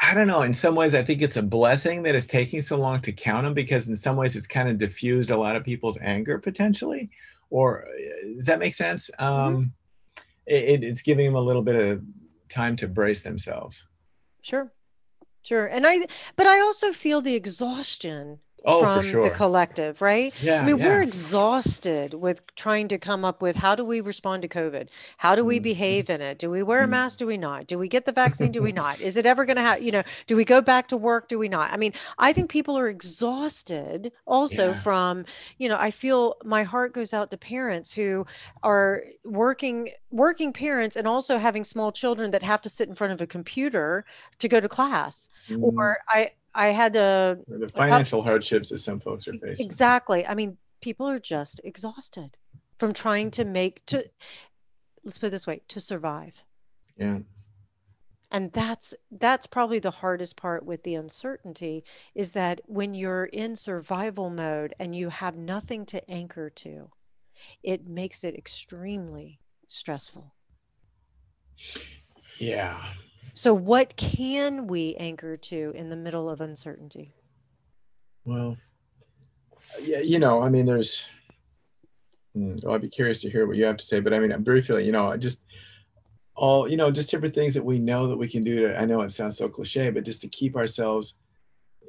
I 0.02 0.14
don't 0.14 0.28
know. 0.28 0.44
In 0.44 0.54
some 0.54 0.76
ways, 0.76 0.96
I 0.96 1.04
think 1.04 1.22
it's 1.22 1.36
a 1.38 1.44
blessing 1.44 2.04
that 2.04 2.16
it's 2.16 2.26
taking 2.26 2.62
so 2.62 2.78
long 2.78 3.02
to 3.02 3.12
count 3.12 3.44
them 3.44 3.54
because 3.54 3.90
in 3.90 3.98
some 3.98 4.16
ways 4.16 4.36
it's 4.36 4.48
kind 4.48 4.70
of 4.70 4.78
diffused 4.78 5.30
a 5.30 5.38
lot 5.38 5.58
of 5.58 5.64
people's 5.64 5.98
anger 6.02 6.40
potentially. 6.40 7.10
Or 7.50 7.86
uh, 7.88 8.36
does 8.36 8.46
that 8.46 8.60
make 8.60 8.74
sense? 8.74 9.10
Um, 9.20 9.74
it, 10.46 10.84
it's 10.84 11.02
giving 11.02 11.26
them 11.26 11.36
a 11.36 11.42
little 11.42 11.62
bit 11.62 11.76
of 11.76 12.04
time 12.50 12.76
to 12.78 12.88
brace 12.88 13.22
themselves. 13.22 13.88
sure 14.42 14.72
sure 15.44 15.68
and 15.68 15.86
i 15.86 16.06
but 16.36 16.48
i 16.48 16.60
also 16.62 16.92
feel 16.94 17.22
the 17.22 17.36
exhaustion 17.36 18.40
Oh, 18.66 18.82
from 18.82 19.02
for 19.02 19.02
sure. 19.02 19.24
the 19.24 19.32
collective 19.32 20.02
right 20.02 20.34
yeah, 20.40 20.62
I 20.62 20.64
mean, 20.64 20.80
we're 20.80 21.02
exhausted 21.02 22.14
with 22.14 22.42
trying 22.56 22.90
to 22.90 22.98
come 22.98 23.24
up 23.24 23.42
with 23.42 23.56
how 23.56 23.76
do 23.76 23.84
we 23.86 24.02
respond 24.02 24.42
to 24.44 24.48
COVID? 24.50 24.90
How 25.18 25.36
do 25.36 25.46
we 25.46 25.60
Mm. 25.60 25.64
behave 25.64 26.10
in 26.10 26.22
it? 26.22 26.38
Do 26.40 26.50
we 26.50 26.64
wear 26.64 26.84
a 26.84 26.88
Mm. 26.88 26.90
mask? 26.90 27.20
Do 27.20 27.28
we 27.28 27.38
not? 27.38 27.68
Do 27.68 27.78
we 27.80 27.88
get 27.88 28.06
the 28.06 28.12
vaccine? 28.12 28.52
Do 28.52 28.62
we 28.62 28.72
not? 28.72 29.00
Is 29.02 29.18
it 29.18 29.26
ever 29.26 29.46
going 29.46 29.56
to 29.58 29.62
have, 29.62 29.82
you 29.82 29.92
know, 29.92 30.04
do 30.28 30.36
we 30.36 30.46
go 30.46 30.62
back 30.62 30.90
to 30.90 30.98
work? 30.98 31.28
Do 31.30 31.40
we 31.40 31.48
not? 31.50 31.72
I 31.72 31.78
mean, 31.78 31.94
I 32.18 32.34
think 32.34 32.50
people 32.50 32.78
are 32.78 32.90
exhausted 32.90 34.12
also 34.26 34.74
Yeah. 34.74 34.76
from, 34.76 35.26
you 35.58 35.70
know, 35.70 35.78
I 35.78 35.92
feel 35.92 36.36
my 36.44 36.64
heart 36.64 36.94
goes 36.94 37.14
out 37.14 37.32
to 37.32 37.38
parents 37.38 37.92
who 37.94 38.26
are 38.64 39.04
working 39.24 39.90
working 40.12 40.54
parents 40.54 40.96
and 40.96 41.08
also 41.08 41.38
having 41.38 41.64
small 41.64 41.92
children 41.92 42.32
that 42.32 42.44
have 42.44 42.62
to 42.64 42.70
sit 42.70 42.90
in 42.90 42.96
front 42.96 43.14
of 43.14 43.22
a 43.22 43.28
computer 43.28 44.06
to 44.40 44.48
go 44.50 44.60
to 44.60 44.68
class. 44.68 45.30
Mm, 45.50 45.62
Or 45.62 45.98
I 46.08 46.32
I 46.60 46.72
had 46.72 46.98
a 46.98 47.38
the 47.48 47.70
financial 47.70 48.22
hardships 48.22 48.68
that 48.68 48.80
some 48.80 49.00
folks 49.00 49.30
are 49.30 49.34
facing. 49.34 49.66
Exactly. 49.66 50.28
I 50.28 50.34
mean, 50.34 50.58
people 50.82 51.08
are 51.08 51.18
just 51.18 51.62
exhausted 51.64 52.36
from 52.80 52.94
trying 52.94 53.32
to 53.32 53.46
make 53.46 53.86
to 53.86 54.04
let's 55.06 55.18
put 55.18 55.28
it 55.28 55.30
this 55.30 55.48
way, 55.48 55.62
to 55.70 55.80
survive. 55.80 56.34
Yeah. 56.98 57.20
And 58.32 58.52
that's 58.52 58.94
that's 59.10 59.48
probably 59.48 59.80
the 59.80 59.90
hardest 59.90 60.36
part 60.36 60.66
with 60.66 60.84
the 60.84 60.96
uncertainty 60.96 61.86
is 62.14 62.34
that 62.34 62.60
when 62.66 62.94
you're 62.94 63.26
in 63.26 63.56
survival 63.56 64.30
mode 64.30 64.76
and 64.82 64.94
you 64.94 65.08
have 65.08 65.38
nothing 65.38 65.86
to 65.86 66.12
anchor 66.12 66.50
to, 66.50 66.90
it 67.64 67.88
makes 67.88 68.26
it 68.26 68.36
extremely 68.36 69.40
stressful. 69.70 70.36
Yeah. 72.38 72.84
So 73.34 73.54
what 73.54 73.96
can 73.96 74.68
we 74.68 74.96
anchor 74.96 75.38
to 75.38 75.74
in 75.76 75.90
the 75.90 75.96
middle 75.96 76.30
of 76.30 76.42
uncertainty? 76.42 77.14
Well, 78.26 78.58
yeah, 79.82 80.00
you 80.00 80.20
know, 80.20 80.42
I 80.42 80.50
mean, 80.50 80.66
there's 80.66 81.08
well, 82.34 82.74
I'd 82.74 82.82
be 82.82 82.90
curious 82.90 83.22
to 83.22 83.30
hear 83.30 83.48
what 83.48 83.58
you 83.58 83.66
have 83.66 83.78
to 83.78 83.86
say, 83.86 84.00
but 84.00 84.14
I 84.14 84.20
mean, 84.20 84.44
briefly, 84.44 84.86
you 84.86 84.92
know, 84.92 85.16
just 85.18 85.42
all, 86.36 86.70
you 86.70 86.78
know, 86.78 86.92
just 86.92 87.10
different 87.10 87.36
things 87.36 87.54
that 87.54 87.66
we 87.66 87.80
know 87.80 88.08
that 88.08 88.18
we 88.18 88.28
can 88.28 88.44
do 88.44 88.68
to, 88.68 88.80
I 88.80 88.86
know 88.86 89.02
it 89.02 89.10
sounds 89.10 89.38
so 89.38 89.50
cliche, 89.50 89.90
but 89.90 90.06
just 90.06 90.22
to 90.22 90.28
keep 90.28 90.56
ourselves 90.56 91.16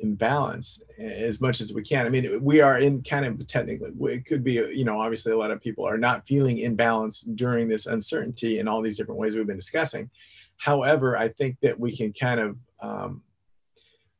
in 0.00 0.14
balance 0.14 0.80
as 0.98 1.40
much 1.40 1.60
as 1.60 1.72
we 1.72 1.82
can. 1.82 2.06
I 2.06 2.08
mean, 2.08 2.42
we 2.42 2.60
are 2.60 2.78
in 2.78 3.02
kind 3.02 3.26
of 3.26 3.46
technically, 3.46 3.92
it 4.12 4.26
could 4.26 4.42
be, 4.42 4.54
you 4.54 4.84
know, 4.84 5.00
obviously 5.00 5.32
a 5.32 5.36
lot 5.36 5.50
of 5.50 5.60
people 5.60 5.86
are 5.86 5.98
not 5.98 6.26
feeling 6.26 6.58
in 6.58 6.74
balance 6.74 7.20
during 7.20 7.68
this 7.68 7.86
uncertainty 7.86 8.58
in 8.58 8.66
all 8.66 8.82
these 8.82 8.96
different 8.96 9.20
ways 9.20 9.34
we've 9.34 9.46
been 9.46 9.56
discussing. 9.56 10.10
However, 10.60 11.16
I 11.16 11.28
think 11.28 11.56
that 11.62 11.80
we 11.80 11.96
can 11.96 12.12
kind 12.12 12.38
of 12.38 12.56
um, 12.80 13.22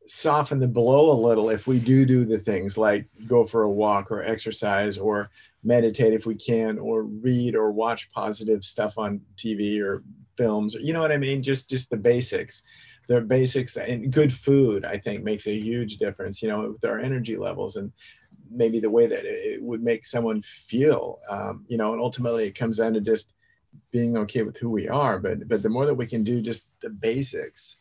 soften 0.07 0.59
the 0.59 0.67
blow 0.67 1.13
a 1.13 1.21
little 1.21 1.51
if 1.51 1.67
we 1.67 1.79
do 1.79 2.07
do 2.07 2.25
the 2.25 2.39
things 2.39 2.79
like 2.79 3.07
go 3.27 3.45
for 3.45 3.65
a 3.65 3.71
walk 3.71 4.11
or 4.11 4.25
exercise 4.25 4.97
or 4.97 5.31
meditate 5.63 6.15
if 6.15 6.25
we 6.25 6.35
can 6.35 6.79
or 6.79 7.03
read 7.03 7.55
or 7.55 7.71
watch 7.71 8.11
positive 8.13 8.65
stuff 8.65 8.97
on 8.97 9.21
tv 9.37 9.83
or 9.83 10.03
films. 10.39 10.73
You 10.73 10.95
know 10.95 11.03
what 11.03 11.13
i 11.13 11.19
mean? 11.19 11.43
Just 11.43 11.69
just 11.69 11.91
the 11.91 11.99
basics. 11.99 12.63
The 13.07 13.21
basics 13.21 13.77
and 13.77 14.13
good 14.13 14.33
food 14.33 14.85
i 14.85 14.97
think 14.97 15.25
makes 15.25 15.49
a 15.49 15.59
huge 15.59 15.97
difference 15.97 16.41
you 16.41 16.49
know 16.49 16.71
with 16.71 16.85
our 16.85 17.01
energy 17.01 17.37
levels 17.37 17.75
and 17.75 17.91
maybe 18.49 18.79
the 18.79 18.89
way 18.89 19.09
that 19.09 19.25
it 19.25 19.61
would 19.61 19.83
make 19.83 20.05
someone 20.05 20.43
feel 20.43 21.19
um, 21.29 21.65
you 21.67 21.77
know 21.77 21.93
and 21.93 22.01
ultimately 22.01 22.45
it 22.47 22.55
comes 22.55 22.77
down 22.77 22.95
to 22.95 23.01
just 23.01 23.33
being 23.91 24.17
okay 24.17 24.43
with 24.43 24.57
who 24.57 24.71
we 24.71 24.89
are 24.89 25.19
but 25.19 25.49
but 25.49 25.63
the 25.63 25.69
more 25.69 25.87
that 25.87 25.95
we 25.95 26.07
can 26.07 26.23
do 26.23 26.41
just 26.41 26.69
the 26.81 26.91
basics 26.91 27.77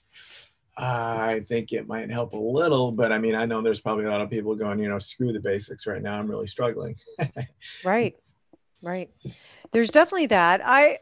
I 0.82 1.44
think 1.48 1.74
it 1.74 1.88
might 1.88 2.10
help 2.10 2.32
a 2.32 2.38
little, 2.38 2.94
but 2.94 3.12
I 3.12 3.18
mean, 3.18 3.36
I 3.36 3.46
know 3.46 3.62
there's 3.62 3.82
probably 3.82 4.06
a 4.06 4.10
lot 4.10 4.22
of 4.22 4.30
people 4.30 4.56
going, 4.56 4.80
you 4.80 4.88
know, 4.88 4.98
screw 4.98 5.34
the 5.34 5.40
basics 5.40 5.86
right 5.86 6.02
now. 6.02 6.18
I'm 6.18 6.30
really 6.30 6.48
struggling. 6.48 6.96
right. 7.84 8.16
Right. 8.82 9.10
There's 9.74 9.92
definitely 9.92 10.28
that. 10.28 10.62
I 10.64 11.00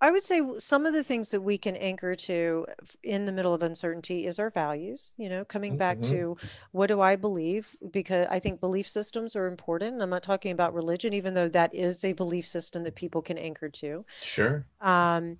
I 0.00 0.10
would 0.10 0.22
say 0.22 0.40
some 0.58 0.86
of 0.86 0.92
the 0.92 1.02
things 1.02 1.30
that 1.32 1.40
we 1.40 1.58
can 1.58 1.76
anchor 1.76 2.14
to 2.14 2.66
in 3.02 3.26
the 3.26 3.32
middle 3.32 3.52
of 3.52 3.62
uncertainty 3.62 4.26
is 4.26 4.38
our 4.38 4.50
values, 4.50 5.12
you 5.16 5.28
know, 5.28 5.44
coming 5.44 5.76
back 5.76 5.98
mm-hmm. 5.98 6.12
to 6.12 6.36
what 6.70 6.86
do 6.86 7.00
I 7.00 7.16
believe? 7.16 7.66
Because 7.90 8.26
I 8.30 8.38
think 8.38 8.60
belief 8.60 8.88
systems 8.88 9.34
are 9.34 9.46
important. 9.46 10.00
I'm 10.00 10.10
not 10.10 10.22
talking 10.22 10.52
about 10.52 10.72
religion, 10.74 11.14
even 11.14 11.34
though 11.34 11.48
that 11.48 11.74
is 11.74 12.04
a 12.04 12.12
belief 12.12 12.46
system 12.46 12.84
that 12.84 12.94
people 12.94 13.22
can 13.22 13.38
anchor 13.38 13.68
to. 13.68 14.04
Sure. 14.22 14.64
Um, 14.80 15.38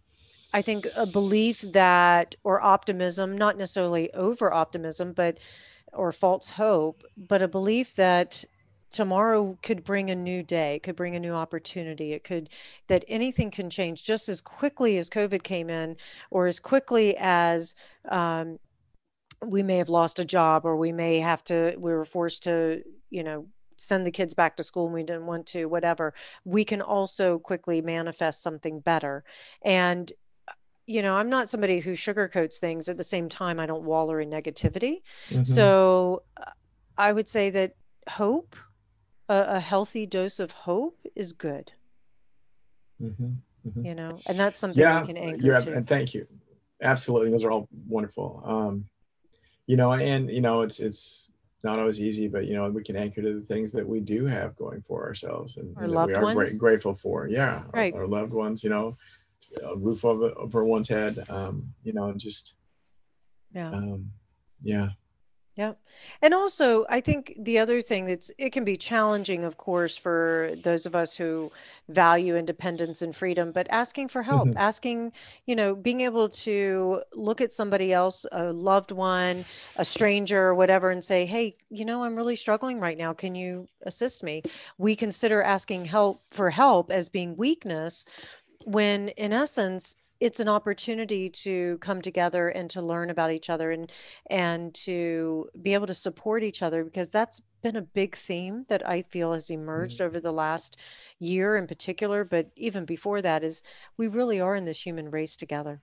I 0.53 0.63
think 0.63 0.89
a 0.97 1.07
belief 1.07 1.65
that, 1.73 2.35
or 2.43 2.61
optimism, 2.61 3.39
not 3.39 3.59
necessarily 3.59 4.13
over 4.15 4.53
optimism, 4.53 5.13
but, 5.13 5.39
or 5.93 6.11
false 6.11 6.51
hope, 6.51 7.05
but 7.17 7.43
a 7.43 7.49
belief 7.49 7.95
that 7.95 8.45
tomorrow 8.91 9.57
could 9.63 9.85
bring 9.85 10.11
a 10.11 10.15
new 10.15 10.43
day, 10.43 10.77
it 10.77 10.83
could 10.83 10.97
bring 10.97 11.17
a 11.17 11.21
new 11.21 11.33
opportunity. 11.33 12.13
It 12.13 12.25
could, 12.25 12.49
that 12.89 13.05
anything 13.09 13.51
can 13.51 13.71
change 13.71 14.03
just 14.03 14.29
as 14.29 14.41
quickly 14.41 14.99
as 14.99 15.11
COVID 15.11 15.43
came 15.43 15.71
in, 15.71 15.97
or 16.31 16.47
as 16.47 16.61
quickly 16.61 17.17
as, 17.19 17.75
um, 18.09 18.59
we 19.45 19.63
may 19.63 19.79
have 19.79 19.89
lost 19.89 20.19
a 20.19 20.25
job 20.25 20.65
or 20.65 20.77
we 20.77 20.91
may 20.91 21.21
have 21.21 21.45
to 21.45 21.73
we 21.79 21.93
were 21.93 22.05
forced 22.05 22.43
to 22.43 22.83
you 23.09 23.23
know 23.23 23.47
send 23.77 24.05
the 24.05 24.11
kids 24.11 24.35
back 24.35 24.57
to 24.57 24.65
school 24.65 24.87
and 24.87 24.95
we 24.95 25.05
didn't 25.05 25.27
want 25.27 25.47
to 25.47 25.67
whatever 25.67 26.13
we 26.45 26.65
can 26.65 26.83
also 26.83 27.39
quickly 27.39 27.81
manifest 27.81 28.43
something 28.43 28.81
better 28.81 29.23
and 29.63 30.13
you 30.89 31.03
know, 31.03 31.15
I'm 31.15 31.29
not 31.29 31.51
somebody 31.51 31.81
who 31.81 31.93
sugarcoats 31.93 32.57
things. 32.57 32.89
At 32.89 32.97
the 32.97 33.05
same 33.05 33.29
time, 33.29 33.61
I 33.61 33.67
don't 33.67 33.85
waller 33.85 34.23
in 34.23 34.31
negativity. 34.31 35.03
Mm-hmm. 35.29 35.45
So 35.45 36.23
uh, 36.39 36.51
I 36.97 37.13
would 37.13 37.29
say 37.29 37.51
that 37.51 37.77
hope, 38.09 38.57
a, 39.29 39.57
a, 39.57 39.61
healthy 39.61 40.07
dose 40.07 40.39
of 40.39 40.51
hope 40.51 40.99
is 41.15 41.33
good. 41.33 41.73
Mm-hmm. 43.03 43.33
Mm-hmm. 43.67 43.85
You 43.85 43.95
know, 43.95 44.21
and 44.27 44.39
that's 44.39 44.59
something 44.59 44.81
yeah, 44.81 45.01
we 45.01 45.07
can 45.07 45.17
anchor 45.17 45.47
yeah, 45.47 45.61
to. 45.61 45.73
And 45.73 45.87
thank 45.87 46.15
you. 46.15 46.27
Absolutely. 46.83 47.31
Those 47.31 47.45
are 47.45 47.51
all 47.51 47.69
wonderful. 47.87 48.43
Um, 48.45 48.85
you 49.67 49.77
know, 49.77 49.93
and, 49.93 50.31
you 50.31 50.41
know, 50.41 50.63
it's, 50.63 50.81
it's, 50.81 51.31
not 51.65 51.79
always 51.79 52.01
easy, 52.01 52.29
but 52.29 52.47
you 52.47 52.55
know 52.55 52.71
we 52.71 52.85
can 52.85 52.97
anchor 52.97 53.21
to 53.21 53.35
the 53.35 53.45
things 53.45 53.73
that 53.73 53.87
we 53.87 53.99
do 53.99 54.25
have 54.27 54.55
going 54.57 54.81
for 54.87 55.05
ourselves 55.05 55.57
and, 55.57 55.77
and 55.77 55.93
that 55.93 56.07
we 56.07 56.15
are 56.15 56.33
gra- 56.33 56.55
grateful 56.55 56.95
for. 56.95 57.27
Yeah, 57.27 57.63
right. 57.73 57.93
Our, 57.95 58.03
our, 58.03 58.07
loved 58.07 58.33
ones, 58.33 58.63
you 58.63 58.71
know, 58.71 58.97
a 59.65 59.77
roof 59.77 60.05
over, 60.05 60.31
over 60.37 60.65
one's 60.65 60.89
head, 60.89 61.25
um, 61.29 61.73
you 61.83 61.93
know, 61.93 62.09
and 62.09 62.21
just, 62.21 62.55
yeah. 63.55 63.71
Um, 63.71 64.11
yeah. 64.63 64.91
Yeah. 65.59 65.73
And 66.23 66.35
also, 66.35 66.87
I 66.89 67.01
think 67.01 67.35
the 67.37 67.59
other 67.59 67.83
thing 67.83 68.07
that's, 68.07 68.31
it 68.39 68.53
can 68.53 68.65
be 68.65 68.77
challenging, 68.77 69.43
of 69.43 69.57
course, 69.57 69.97
for 69.97 70.53
those 70.63 70.87
of 70.87 70.95
us 70.95 71.17
who 71.17 71.51
value 71.89 72.37
independence 72.37 73.03
and 73.03 73.15
freedom, 73.15 73.51
but 73.51 73.67
asking 73.69 74.07
for 74.07 74.23
help, 74.23 74.47
mm-hmm. 74.47 74.57
asking, 74.57 75.13
you 75.47 75.57
know, 75.57 75.75
being 75.75 76.03
able 76.03 76.29
to 76.29 77.03
look 77.13 77.41
at 77.41 77.51
somebody 77.51 77.93
else, 77.93 78.25
a 78.31 78.53
loved 78.53 78.93
one, 78.93 79.45
a 79.75 79.85
stranger, 79.85 80.45
or 80.45 80.55
whatever, 80.55 80.91
and 80.91 81.03
say, 81.03 81.27
hey, 81.27 81.57
you 81.71 81.85
know, 81.85 82.05
I'm 82.05 82.15
really 82.15 82.37
struggling 82.37 82.79
right 82.79 82.97
now. 82.97 83.13
Can 83.13 83.35
you 83.35 83.67
assist 83.83 84.23
me? 84.23 84.45
We 84.79 84.95
consider 84.95 85.43
asking 85.43 85.87
help 85.87 86.23
for 86.31 86.51
help 86.51 86.93
as 86.93 87.09
being 87.09 87.37
weakness 87.37 88.05
when 88.65 89.09
in 89.09 89.33
essence 89.33 89.97
it's 90.21 90.41
an 90.41 90.49
opportunity 90.49 91.29
to 91.29 91.79
come 91.79 92.03
together 92.03 92.49
and 92.49 92.71
to 92.71 92.83
learn 92.83 93.11
about 93.11 93.31
each 93.31 93.51
other 93.51 93.71
and 93.71 93.93
and 94.31 94.75
to 94.75 95.49
be 95.63 95.75
able 95.75 95.87
to 95.87 95.95
support 95.95 96.43
each 96.43 96.63
other 96.63 96.85
because 96.85 97.09
that's 97.09 97.41
been 97.63 97.77
a 97.77 97.83
big 97.83 98.17
theme 98.17 98.65
that 98.69 98.87
I 98.89 99.03
feel 99.03 99.33
has 99.33 99.51
emerged 99.51 99.99
mm-hmm. 99.99 100.07
over 100.07 100.21
the 100.21 100.33
last 100.33 100.77
year 101.19 101.57
in 101.57 101.67
particular 101.67 102.25
but 102.25 102.51
even 102.57 102.85
before 102.85 103.23
that 103.23 103.45
is 103.45 103.63
we 103.97 104.09
really 104.09 104.41
are 104.41 104.57
in 104.57 104.65
this 104.65 104.81
human 104.81 105.11
race 105.11 105.37
together 105.37 105.81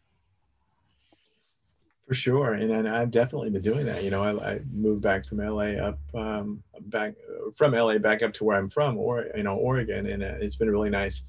for 2.07 2.13
sure 2.13 2.53
and, 2.53 2.71
and 2.71 2.87
I've 2.87 3.11
definitely 3.11 3.49
been 3.49 3.61
doing 3.61 3.85
that 3.85 4.03
you 4.03 4.11
know 4.11 4.23
I, 4.23 4.53
I 4.53 4.59
moved 4.71 5.01
back 5.01 5.25
from 5.25 5.37
LA 5.37 5.73
up 5.81 5.99
um, 6.13 6.61
back 6.87 7.15
from 7.55 7.73
LA 7.73 7.97
back 7.97 8.21
up 8.21 8.33
to 8.33 8.43
where 8.43 8.57
I'm 8.57 8.69
from 8.69 8.97
or 8.97 9.27
you 9.35 9.43
know 9.43 9.55
Oregon 9.55 10.07
and 10.07 10.23
uh, 10.23 10.35
it's 10.39 10.55
been 10.55 10.69
really 10.69 10.89
nice 10.89 11.23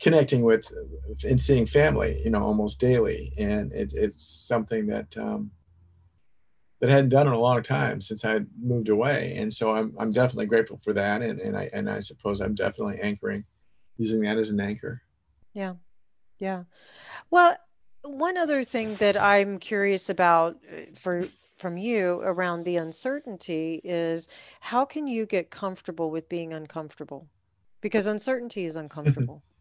connecting 0.00 0.42
with 0.42 0.70
and 1.24 1.40
seeing 1.40 1.66
family, 1.66 2.20
you 2.22 2.30
know, 2.30 2.42
almost 2.42 2.80
daily. 2.80 3.32
And 3.38 3.72
it, 3.72 3.92
it's 3.94 4.24
something 4.24 4.86
that 4.86 5.16
um, 5.16 5.50
that 6.80 6.90
I 6.90 6.94
hadn't 6.94 7.10
done 7.10 7.26
in 7.26 7.32
a 7.32 7.38
long 7.38 7.62
time 7.62 8.00
since 8.00 8.24
I 8.24 8.32
had 8.32 8.46
moved 8.60 8.90
away. 8.90 9.36
And 9.38 9.50
so 9.50 9.74
I'm, 9.74 9.94
I'm 9.98 10.10
definitely 10.10 10.46
grateful 10.46 10.78
for 10.84 10.92
that. 10.92 11.22
And, 11.22 11.40
and 11.40 11.56
I, 11.56 11.70
and 11.72 11.88
I 11.88 12.00
suppose 12.00 12.40
I'm 12.40 12.54
definitely 12.54 13.00
anchoring, 13.00 13.44
using 13.96 14.20
that 14.20 14.36
as 14.36 14.50
an 14.50 14.60
anchor. 14.60 15.00
Yeah. 15.54 15.74
Yeah. 16.38 16.64
Well, 17.30 17.56
one 18.02 18.36
other 18.36 18.62
thing 18.62 18.94
that 18.96 19.16
I'm 19.16 19.58
curious 19.58 20.10
about 20.10 20.58
uh, 20.70 20.82
for 20.94 21.24
from 21.56 21.78
you 21.78 22.20
around 22.22 22.64
the 22.64 22.76
uncertainty 22.76 23.80
is 23.82 24.28
how 24.60 24.84
can 24.84 25.06
you 25.06 25.24
get 25.24 25.50
comfortable 25.50 26.10
with 26.10 26.28
being 26.28 26.52
uncomfortable? 26.52 27.26
Because 27.80 28.06
uncertainty 28.06 28.66
is 28.66 28.76
uncomfortable 28.76 29.42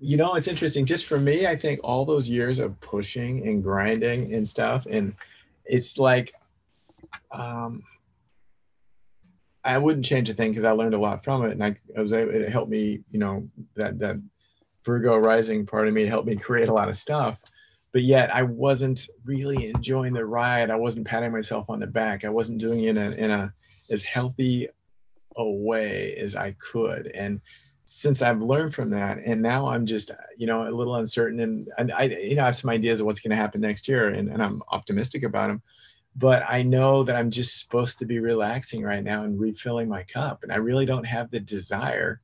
you 0.00 0.16
know, 0.16 0.34
it's 0.34 0.48
interesting. 0.48 0.86
Just 0.86 1.04
for 1.04 1.18
me, 1.18 1.46
I 1.46 1.54
think 1.54 1.80
all 1.84 2.04
those 2.06 2.28
years 2.28 2.58
of 2.58 2.80
pushing 2.80 3.46
and 3.46 3.62
grinding 3.62 4.34
and 4.34 4.48
stuff, 4.48 4.86
and 4.88 5.14
it's 5.66 5.98
like, 5.98 6.32
um, 7.30 7.82
I 9.62 9.76
wouldn't 9.76 10.06
change 10.06 10.30
a 10.30 10.34
thing 10.34 10.52
because 10.52 10.64
I 10.64 10.70
learned 10.70 10.94
a 10.94 10.98
lot 10.98 11.22
from 11.22 11.44
it, 11.44 11.52
and 11.52 11.62
I, 11.62 11.76
I 11.96 12.00
was 12.00 12.14
able, 12.14 12.34
it 12.34 12.48
helped 12.48 12.70
me, 12.70 13.00
you 13.10 13.18
know, 13.18 13.46
that 13.76 13.98
that 13.98 14.16
Virgo 14.86 15.16
rising 15.18 15.66
part 15.66 15.86
of 15.86 15.92
me 15.92 16.06
helped 16.06 16.26
me 16.26 16.36
create 16.36 16.68
a 16.68 16.74
lot 16.74 16.88
of 16.88 16.96
stuff. 16.96 17.38
But 17.92 18.02
yet, 18.02 18.34
I 18.34 18.42
wasn't 18.44 19.06
really 19.24 19.70
enjoying 19.70 20.14
the 20.14 20.24
ride. 20.24 20.70
I 20.70 20.76
wasn't 20.76 21.06
patting 21.06 21.32
myself 21.32 21.68
on 21.68 21.80
the 21.80 21.86
back. 21.86 22.24
I 22.24 22.30
wasn't 22.30 22.58
doing 22.58 22.84
it 22.84 22.90
in 22.90 22.98
a, 22.98 23.10
in 23.10 23.30
a 23.30 23.52
as 23.90 24.02
healthy 24.02 24.68
a 25.36 25.44
way 25.44 26.16
as 26.16 26.36
I 26.36 26.52
could, 26.52 27.08
and 27.08 27.42
since 27.92 28.22
I've 28.22 28.40
learned 28.40 28.72
from 28.72 28.90
that, 28.90 29.18
and 29.26 29.42
now 29.42 29.66
I'm 29.66 29.84
just, 29.84 30.12
uh, 30.12 30.14
you 30.36 30.46
know, 30.46 30.62
a 30.62 30.70
little 30.70 30.94
uncertain, 30.94 31.40
and, 31.40 31.68
and 31.76 31.90
I, 31.90 32.04
you 32.04 32.36
know, 32.36 32.42
I 32.42 32.46
have 32.46 32.54
some 32.54 32.70
ideas 32.70 33.00
of 33.00 33.06
what's 33.06 33.18
going 33.18 33.32
to 33.32 33.36
happen 33.36 33.60
next 33.60 33.88
year, 33.88 34.10
and, 34.10 34.28
and 34.28 34.40
I'm 34.40 34.62
optimistic 34.70 35.24
about 35.24 35.48
them. 35.48 35.60
But 36.14 36.44
I 36.48 36.62
know 36.62 37.02
that 37.02 37.16
I'm 37.16 37.32
just 37.32 37.58
supposed 37.58 37.98
to 37.98 38.04
be 38.04 38.20
relaxing 38.20 38.84
right 38.84 39.02
now 39.02 39.24
and 39.24 39.40
refilling 39.40 39.88
my 39.88 40.04
cup, 40.04 40.44
and 40.44 40.52
I 40.52 40.56
really 40.58 40.86
don't 40.86 41.02
have 41.02 41.32
the 41.32 41.40
desire 41.40 42.20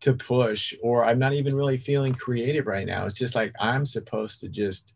to 0.00 0.12
push, 0.12 0.74
or 0.82 1.06
I'm 1.06 1.18
not 1.18 1.32
even 1.32 1.54
really 1.54 1.78
feeling 1.78 2.12
creative 2.12 2.66
right 2.66 2.86
now. 2.86 3.06
It's 3.06 3.18
just 3.18 3.34
like 3.34 3.54
I'm 3.58 3.86
supposed 3.86 4.40
to 4.40 4.48
just, 4.50 4.92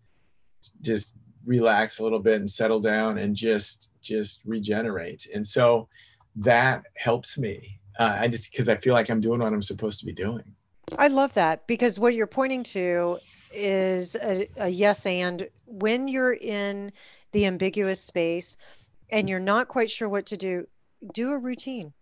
just 0.83 1.15
relax 1.47 2.01
a 2.01 2.03
little 2.03 2.21
bit 2.21 2.39
and 2.39 2.51
settle 2.51 2.81
down 2.81 3.17
and 3.17 3.35
just, 3.35 3.93
just 4.03 4.43
regenerate, 4.45 5.27
and 5.35 5.47
so 5.47 5.89
that 6.37 6.85
helps 6.97 7.39
me 7.39 7.79
uh, 7.99 8.19
I 8.21 8.29
just 8.29 8.51
because 8.51 8.69
I 8.69 8.77
feel 8.77 8.95
like 8.95 9.11
I'm 9.11 9.21
doing 9.21 9.41
what 9.41 9.53
I'm 9.53 9.63
supposed 9.63 10.01
to 10.01 10.07
be 10.07 10.13
doing. 10.13 10.45
I 10.99 11.09
love 11.09 11.33
that 11.35 11.67
because 11.67 11.99
what 11.99 12.15
you're 12.15 12.27
pointing 12.27 12.65
to 12.65 13.19
is 13.53 14.17
a, 14.17 14.49
a 14.57 14.69
yes 14.69 15.07
and 15.07 15.49
when 15.67 16.09
you're 16.09 16.33
in 16.33 16.93
the 17.33 17.47
ambiguous 17.47 18.01
space 18.01 18.57
and 19.11 19.29
you're 19.29 19.39
not 19.39 19.69
quite 19.69 19.91
sure 19.91 20.09
what 20.09 20.27
to 20.27 20.37
do, 20.37 20.67
do 21.13 21.31
a 21.31 21.39
routine. 21.39 21.93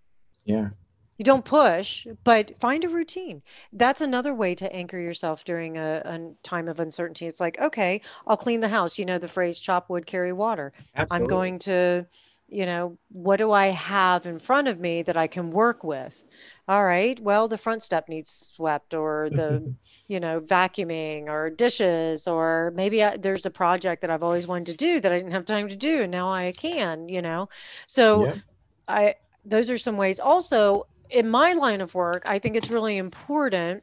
Yeah. 0.44 0.70
You 1.18 1.24
don't 1.24 1.44
push, 1.44 2.06
but 2.24 2.58
find 2.60 2.82
a 2.82 2.88
routine. 2.88 3.42
That's 3.74 4.00
another 4.00 4.32
way 4.32 4.54
to 4.54 4.74
anchor 4.74 4.98
yourself 4.98 5.44
during 5.44 5.76
a, 5.76 6.02
a 6.04 6.32
time 6.42 6.66
of 6.66 6.80
uncertainty. 6.80 7.26
It's 7.26 7.40
like, 7.40 7.58
okay, 7.60 8.00
I'll 8.26 8.38
clean 8.38 8.60
the 8.60 8.68
house. 8.68 8.98
You 8.98 9.04
know 9.04 9.18
the 9.18 9.28
phrase 9.28 9.60
chop 9.60 9.90
wood, 9.90 10.06
carry 10.06 10.32
water. 10.32 10.72
Absolutely. 10.96 11.24
I'm 11.24 11.28
going 11.28 11.58
to, 11.60 12.06
you 12.50 12.66
know, 12.66 12.98
what 13.10 13.36
do 13.38 13.52
I 13.52 13.68
have 13.68 14.26
in 14.26 14.38
front 14.38 14.68
of 14.68 14.78
me 14.80 15.02
that 15.02 15.16
I 15.16 15.26
can 15.28 15.50
work 15.50 15.84
with? 15.84 16.24
All 16.68 16.84
right, 16.84 17.18
well, 17.20 17.48
the 17.48 17.58
front 17.58 17.82
step 17.82 18.08
needs 18.08 18.52
swept, 18.54 18.94
or 18.94 19.30
the, 19.30 19.70
you 20.08 20.20
know, 20.20 20.40
vacuuming, 20.40 21.28
or 21.28 21.50
dishes, 21.50 22.26
or 22.26 22.72
maybe 22.74 23.02
I, 23.04 23.16
there's 23.16 23.46
a 23.46 23.50
project 23.50 24.02
that 24.02 24.10
I've 24.10 24.22
always 24.22 24.46
wanted 24.46 24.66
to 24.66 24.76
do 24.76 25.00
that 25.00 25.12
I 25.12 25.18
didn't 25.18 25.32
have 25.32 25.44
time 25.46 25.68
to 25.68 25.76
do, 25.76 26.02
and 26.02 26.12
now 26.12 26.30
I 26.32 26.52
can, 26.52 27.08
you 27.08 27.22
know. 27.22 27.48
So, 27.86 28.30
Yeah. 28.30 28.40
I 28.88 29.14
those 29.44 29.70
are 29.70 29.78
some 29.78 29.96
ways. 29.96 30.20
Also, 30.20 30.84
in 31.10 31.28
my 31.28 31.54
line 31.54 31.80
of 31.80 31.94
work, 31.94 32.24
I 32.26 32.38
think 32.38 32.56
it's 32.56 32.70
really 32.70 32.96
important 32.98 33.82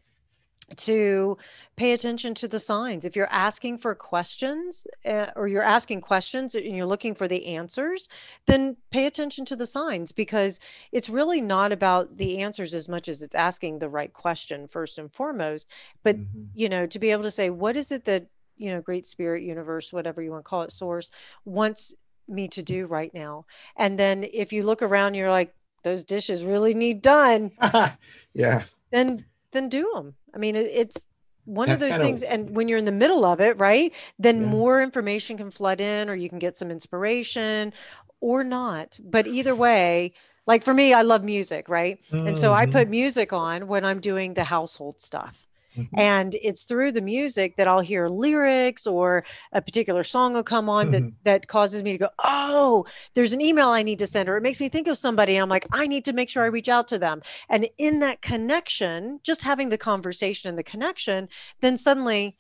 to 0.76 1.38
pay 1.78 1.94
attention 1.94 2.34
to 2.36 2.48
the 2.48 2.60
signs. 2.60 3.06
If 3.06 3.16
you're 3.16 3.32
asking 3.32 3.78
for 3.78 3.96
questions 3.96 4.86
uh, 5.06 5.28
or 5.36 5.48
you're 5.48 5.64
asking 5.64 6.02
questions 6.02 6.56
and 6.56 6.76
you're 6.76 6.86
looking 6.86 7.16
for 7.16 7.28
the 7.28 7.46
answers, 7.48 8.10
then 8.46 8.76
pay 8.92 9.06
attention 9.06 9.46
to 9.46 9.56
the 9.56 9.66
signs 9.66 10.12
because 10.12 10.60
it's 10.92 11.10
really 11.10 11.40
not 11.42 11.72
about 11.72 12.18
the 12.18 12.40
answers 12.40 12.74
as 12.74 12.88
much 12.90 13.08
as 13.08 13.22
it's 13.24 13.36
asking 13.36 13.80
the 13.80 13.90
right 13.90 14.12
question 14.14 14.68
first 14.68 14.98
and 14.98 15.12
foremost. 15.14 15.68
But, 16.04 16.18
Mhm. 16.18 16.48
you 16.54 16.70
know, 16.70 16.86
to 16.88 17.00
be 17.00 17.12
able 17.12 17.24
to 17.24 17.32
say, 17.32 17.50
what 17.50 17.76
is 17.78 17.92
it 17.92 18.06
that, 18.06 18.26
you 18.58 18.72
know, 18.72 18.82
great 18.82 19.06
spirit, 19.06 19.44
universe, 19.44 19.94
whatever 19.94 20.22
you 20.22 20.32
want 20.32 20.44
to 20.44 20.50
call 20.50 20.64
it, 20.64 20.72
source 20.72 21.12
wants 21.46 21.94
me 22.28 22.48
to 22.50 22.62
do 22.62 22.86
right 22.88 23.14
now? 23.14 23.46
And 23.78 23.98
then 23.98 24.26
if 24.34 24.52
you 24.52 24.64
look 24.64 24.82
around, 24.82 25.14
you're 25.14 25.32
like, 25.32 25.54
those 25.84 26.04
dishes 26.04 26.44
really 26.44 26.74
need 26.74 27.02
done 27.02 27.52
yeah. 28.34 28.64
then 28.92 29.24
then 29.52 29.70
do 29.70 29.92
them. 29.94 30.16
I 30.34 30.38
mean, 30.38 30.56
it, 30.56 30.68
it's 30.74 31.06
one 31.46 31.70
That's 31.70 31.72
of 31.72 31.80
those 31.80 31.98
things. 31.98 32.24
And 32.24 32.56
when 32.56 32.68
you're 32.68 32.78
in 32.80 32.86
the 32.86 32.92
middle 32.92 33.24
of 33.26 33.40
it, 33.42 33.58
right, 33.60 33.94
then 34.20 34.44
Yeah. 34.44 34.46
more 34.46 34.82
information 34.82 35.38
can 35.38 35.52
flood 35.52 35.82
in, 35.82 36.10
or 36.10 36.16
you 36.16 36.30
can 36.30 36.40
get 36.40 36.58
some 36.58 36.72
inspiration, 36.72 37.74
or 38.20 38.44
not. 38.44 39.00
But 39.04 39.28
either 39.28 39.56
way, 39.56 40.14
like 40.46 40.64
for 40.64 40.74
me, 40.74 40.94
I 40.94 41.02
love 41.04 41.24
music, 41.24 41.70
right? 41.70 42.00
And 42.26 42.38
so 42.38 42.54
I 42.54 42.66
Mhm. 42.66 42.68
put 42.68 42.90
music 42.90 43.34
on 43.34 43.68
when 43.68 43.86
I'm 43.86 44.02
doing 44.02 44.34
the 44.34 44.44
household 44.44 45.02
stuff. 45.02 45.47
Mhm. 45.78 45.90
And 45.98 46.36
it's 46.36 46.64
through 46.64 46.92
the 46.92 47.02
music 47.02 47.56
that 47.58 47.68
I'll 47.68 47.80
hear 47.80 48.08
lyrics 48.08 48.88
or 48.88 49.24
a 49.52 49.62
particular 49.62 50.04
song 50.04 50.34
will 50.34 50.44
come 50.44 50.70
on 50.70 50.92
that 50.92 51.04
Mhm. 51.04 51.14
that 51.24 51.48
causes 51.48 51.84
me 51.84 51.92
to 51.92 51.98
go, 51.98 52.10
oh, 52.24 52.86
there's 53.14 53.34
an 53.34 53.42
email 53.42 53.70
I 53.70 53.84
need 53.84 54.00
to 54.00 54.08
send, 54.08 54.28
or 54.28 54.38
it 54.38 54.44
makes 54.44 54.60
me 54.60 54.70
think 54.70 54.88
of 54.88 54.98
somebody. 54.98 55.36
And 55.36 55.44
I'm 55.44 55.50
like, 55.50 55.68
I 55.72 55.86
need 55.88 56.06
to 56.06 56.14
make 56.14 56.30
sure 56.30 56.44
I 56.44 56.48
reach 56.48 56.70
out 56.70 56.88
to 56.90 56.98
them. 56.98 57.22
And 57.50 57.70
in 57.78 58.00
that 58.00 58.22
connection, 58.22 59.20
just 59.24 59.42
having 59.42 59.70
the 59.70 59.78
conversation 59.78 60.50
and 60.50 60.58
the 60.58 60.64
connection, 60.64 61.30
then 61.62 61.78
suddenly 61.78 62.38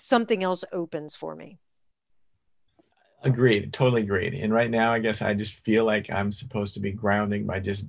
something 0.00 0.42
else 0.42 0.64
opens 0.72 1.14
for 1.14 1.36
me. 1.36 1.58
Agreed. 3.22 3.72
Totally 3.72 4.02
agreed. 4.02 4.34
And 4.34 4.52
right 4.52 4.70
now, 4.70 4.92
I 4.92 4.98
guess 4.98 5.22
I 5.22 5.34
just 5.34 5.52
feel 5.52 5.84
like 5.84 6.10
I'm 6.10 6.32
supposed 6.32 6.74
to 6.74 6.80
be 6.80 6.92
grounding 6.92 7.46
by 7.46 7.60
just, 7.60 7.86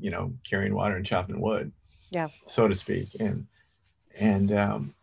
you 0.00 0.10
know, 0.10 0.32
carrying 0.44 0.74
water 0.74 0.96
and 0.96 1.04
chopping 1.04 1.40
wood. 1.40 1.72
Yeah. 2.10 2.28
So 2.48 2.68
to 2.68 2.74
speak. 2.74 3.08
And 3.20 3.46
and 4.18 4.52
um 4.52 4.94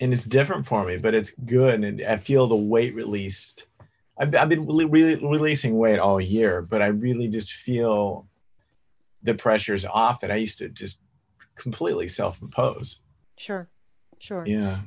and 0.00 0.12
it's 0.12 0.24
different 0.24 0.66
for 0.66 0.84
me, 0.84 0.98
but 0.98 1.14
it's 1.14 1.32
good. 1.44 1.82
And 1.82 2.02
I 2.02 2.18
feel 2.18 2.46
the 2.46 2.54
weight 2.54 2.94
released. 2.94 3.66
I've, 4.18 4.34
I've 4.34 4.48
been 4.48 4.66
really, 4.66 4.84
really 4.84 5.14
releasing 5.16 5.78
weight 5.78 5.98
all 5.98 6.20
year, 6.20 6.62
but 6.62 6.82
I 6.82 6.86
really 6.86 7.28
just 7.28 7.52
feel 7.52 8.26
the 9.22 9.34
pressure's 9.34 9.84
off 9.84 10.20
that 10.20 10.30
I 10.30 10.36
used 10.36 10.58
to 10.58 10.68
just 10.68 10.98
completely 11.54 12.08
self-impose. 12.08 13.00
Sure. 13.38 13.68
Sure. 14.18 14.46
Yeah. 14.46 14.80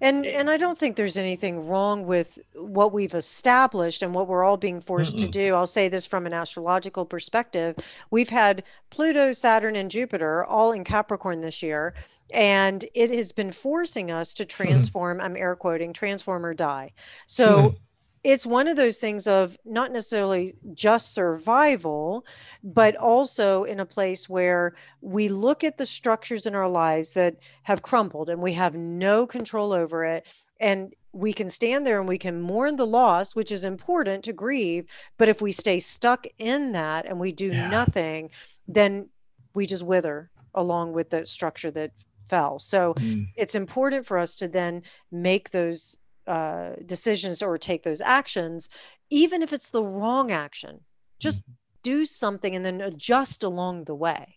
And 0.00 0.26
and 0.26 0.48
I 0.48 0.56
don't 0.56 0.78
think 0.78 0.94
there's 0.94 1.16
anything 1.16 1.66
wrong 1.66 2.06
with 2.06 2.38
what 2.54 2.92
we've 2.92 3.14
established 3.14 4.02
and 4.02 4.14
what 4.14 4.28
we're 4.28 4.44
all 4.44 4.56
being 4.56 4.80
forced 4.80 5.18
to 5.18 5.26
Mm-mm. 5.26 5.32
do. 5.32 5.54
I'll 5.54 5.66
say 5.66 5.88
this 5.88 6.06
from 6.06 6.24
an 6.24 6.32
astrological 6.32 7.04
perspective. 7.04 7.74
We've 8.12 8.28
had 8.28 8.62
Pluto, 8.90 9.32
Saturn, 9.32 9.74
and 9.74 9.90
Jupiter 9.90 10.44
all 10.44 10.70
in 10.70 10.84
Capricorn 10.84 11.40
this 11.40 11.62
year, 11.62 11.94
and 12.30 12.84
it 12.94 13.10
has 13.10 13.32
been 13.32 13.52
forcing 13.52 14.10
us 14.10 14.34
to 14.34 14.44
hmm. 14.44 14.48
transform, 14.48 15.20
I'm 15.20 15.36
air 15.36 15.56
quoting, 15.56 15.92
transform 15.92 16.44
or 16.44 16.54
die. 16.54 16.92
Hmm. 16.94 17.02
So 17.26 17.74
it's 18.24 18.44
one 18.44 18.68
of 18.68 18.76
those 18.76 18.98
things 18.98 19.26
of 19.26 19.56
not 19.64 19.92
necessarily 19.92 20.54
just 20.74 21.14
survival, 21.14 22.24
but 22.64 22.96
also 22.96 23.64
in 23.64 23.80
a 23.80 23.86
place 23.86 24.28
where 24.28 24.74
we 25.00 25.28
look 25.28 25.62
at 25.62 25.78
the 25.78 25.86
structures 25.86 26.46
in 26.46 26.54
our 26.54 26.68
lives 26.68 27.12
that 27.12 27.36
have 27.62 27.82
crumbled 27.82 28.28
and 28.28 28.42
we 28.42 28.52
have 28.54 28.74
no 28.74 29.26
control 29.26 29.72
over 29.72 30.04
it. 30.04 30.26
And 30.60 30.92
we 31.12 31.32
can 31.32 31.48
stand 31.48 31.86
there 31.86 32.00
and 32.00 32.08
we 32.08 32.18
can 32.18 32.40
mourn 32.40 32.76
the 32.76 32.86
loss, 32.86 33.34
which 33.36 33.52
is 33.52 33.64
important 33.64 34.24
to 34.24 34.32
grieve. 34.32 34.86
But 35.16 35.28
if 35.28 35.40
we 35.40 35.52
stay 35.52 35.78
stuck 35.78 36.26
in 36.38 36.72
that 36.72 37.06
and 37.06 37.18
we 37.20 37.32
do 37.32 37.46
Yeah. 37.46 37.68
nothing, 37.68 38.30
then 38.66 39.08
we 39.54 39.66
just 39.66 39.84
wither 39.84 40.30
along 40.54 40.92
with 40.92 41.10
the 41.10 41.24
structure 41.24 41.70
that 41.70 41.92
fell. 42.28 42.58
So 42.58 42.94
Mm. 42.98 43.26
it's 43.36 43.54
important 43.54 44.06
for 44.06 44.18
us 44.18 44.36
to 44.36 44.48
then 44.48 44.82
make 45.10 45.50
those 45.50 45.96
uh, 46.26 46.70
decisions 46.86 47.42
or 47.42 47.58
take 47.58 47.82
those 47.82 48.00
actions, 48.00 48.68
even 49.10 49.42
if 49.42 49.52
it's 49.52 49.70
the 49.70 49.82
wrong 49.82 50.30
action. 50.32 50.80
Just 51.20 51.44
do 51.82 52.04
something 52.06 52.54
and 52.54 52.64
then 52.64 52.80
adjust 52.80 53.44
along 53.44 53.84
the 53.84 53.94
way. 53.94 54.36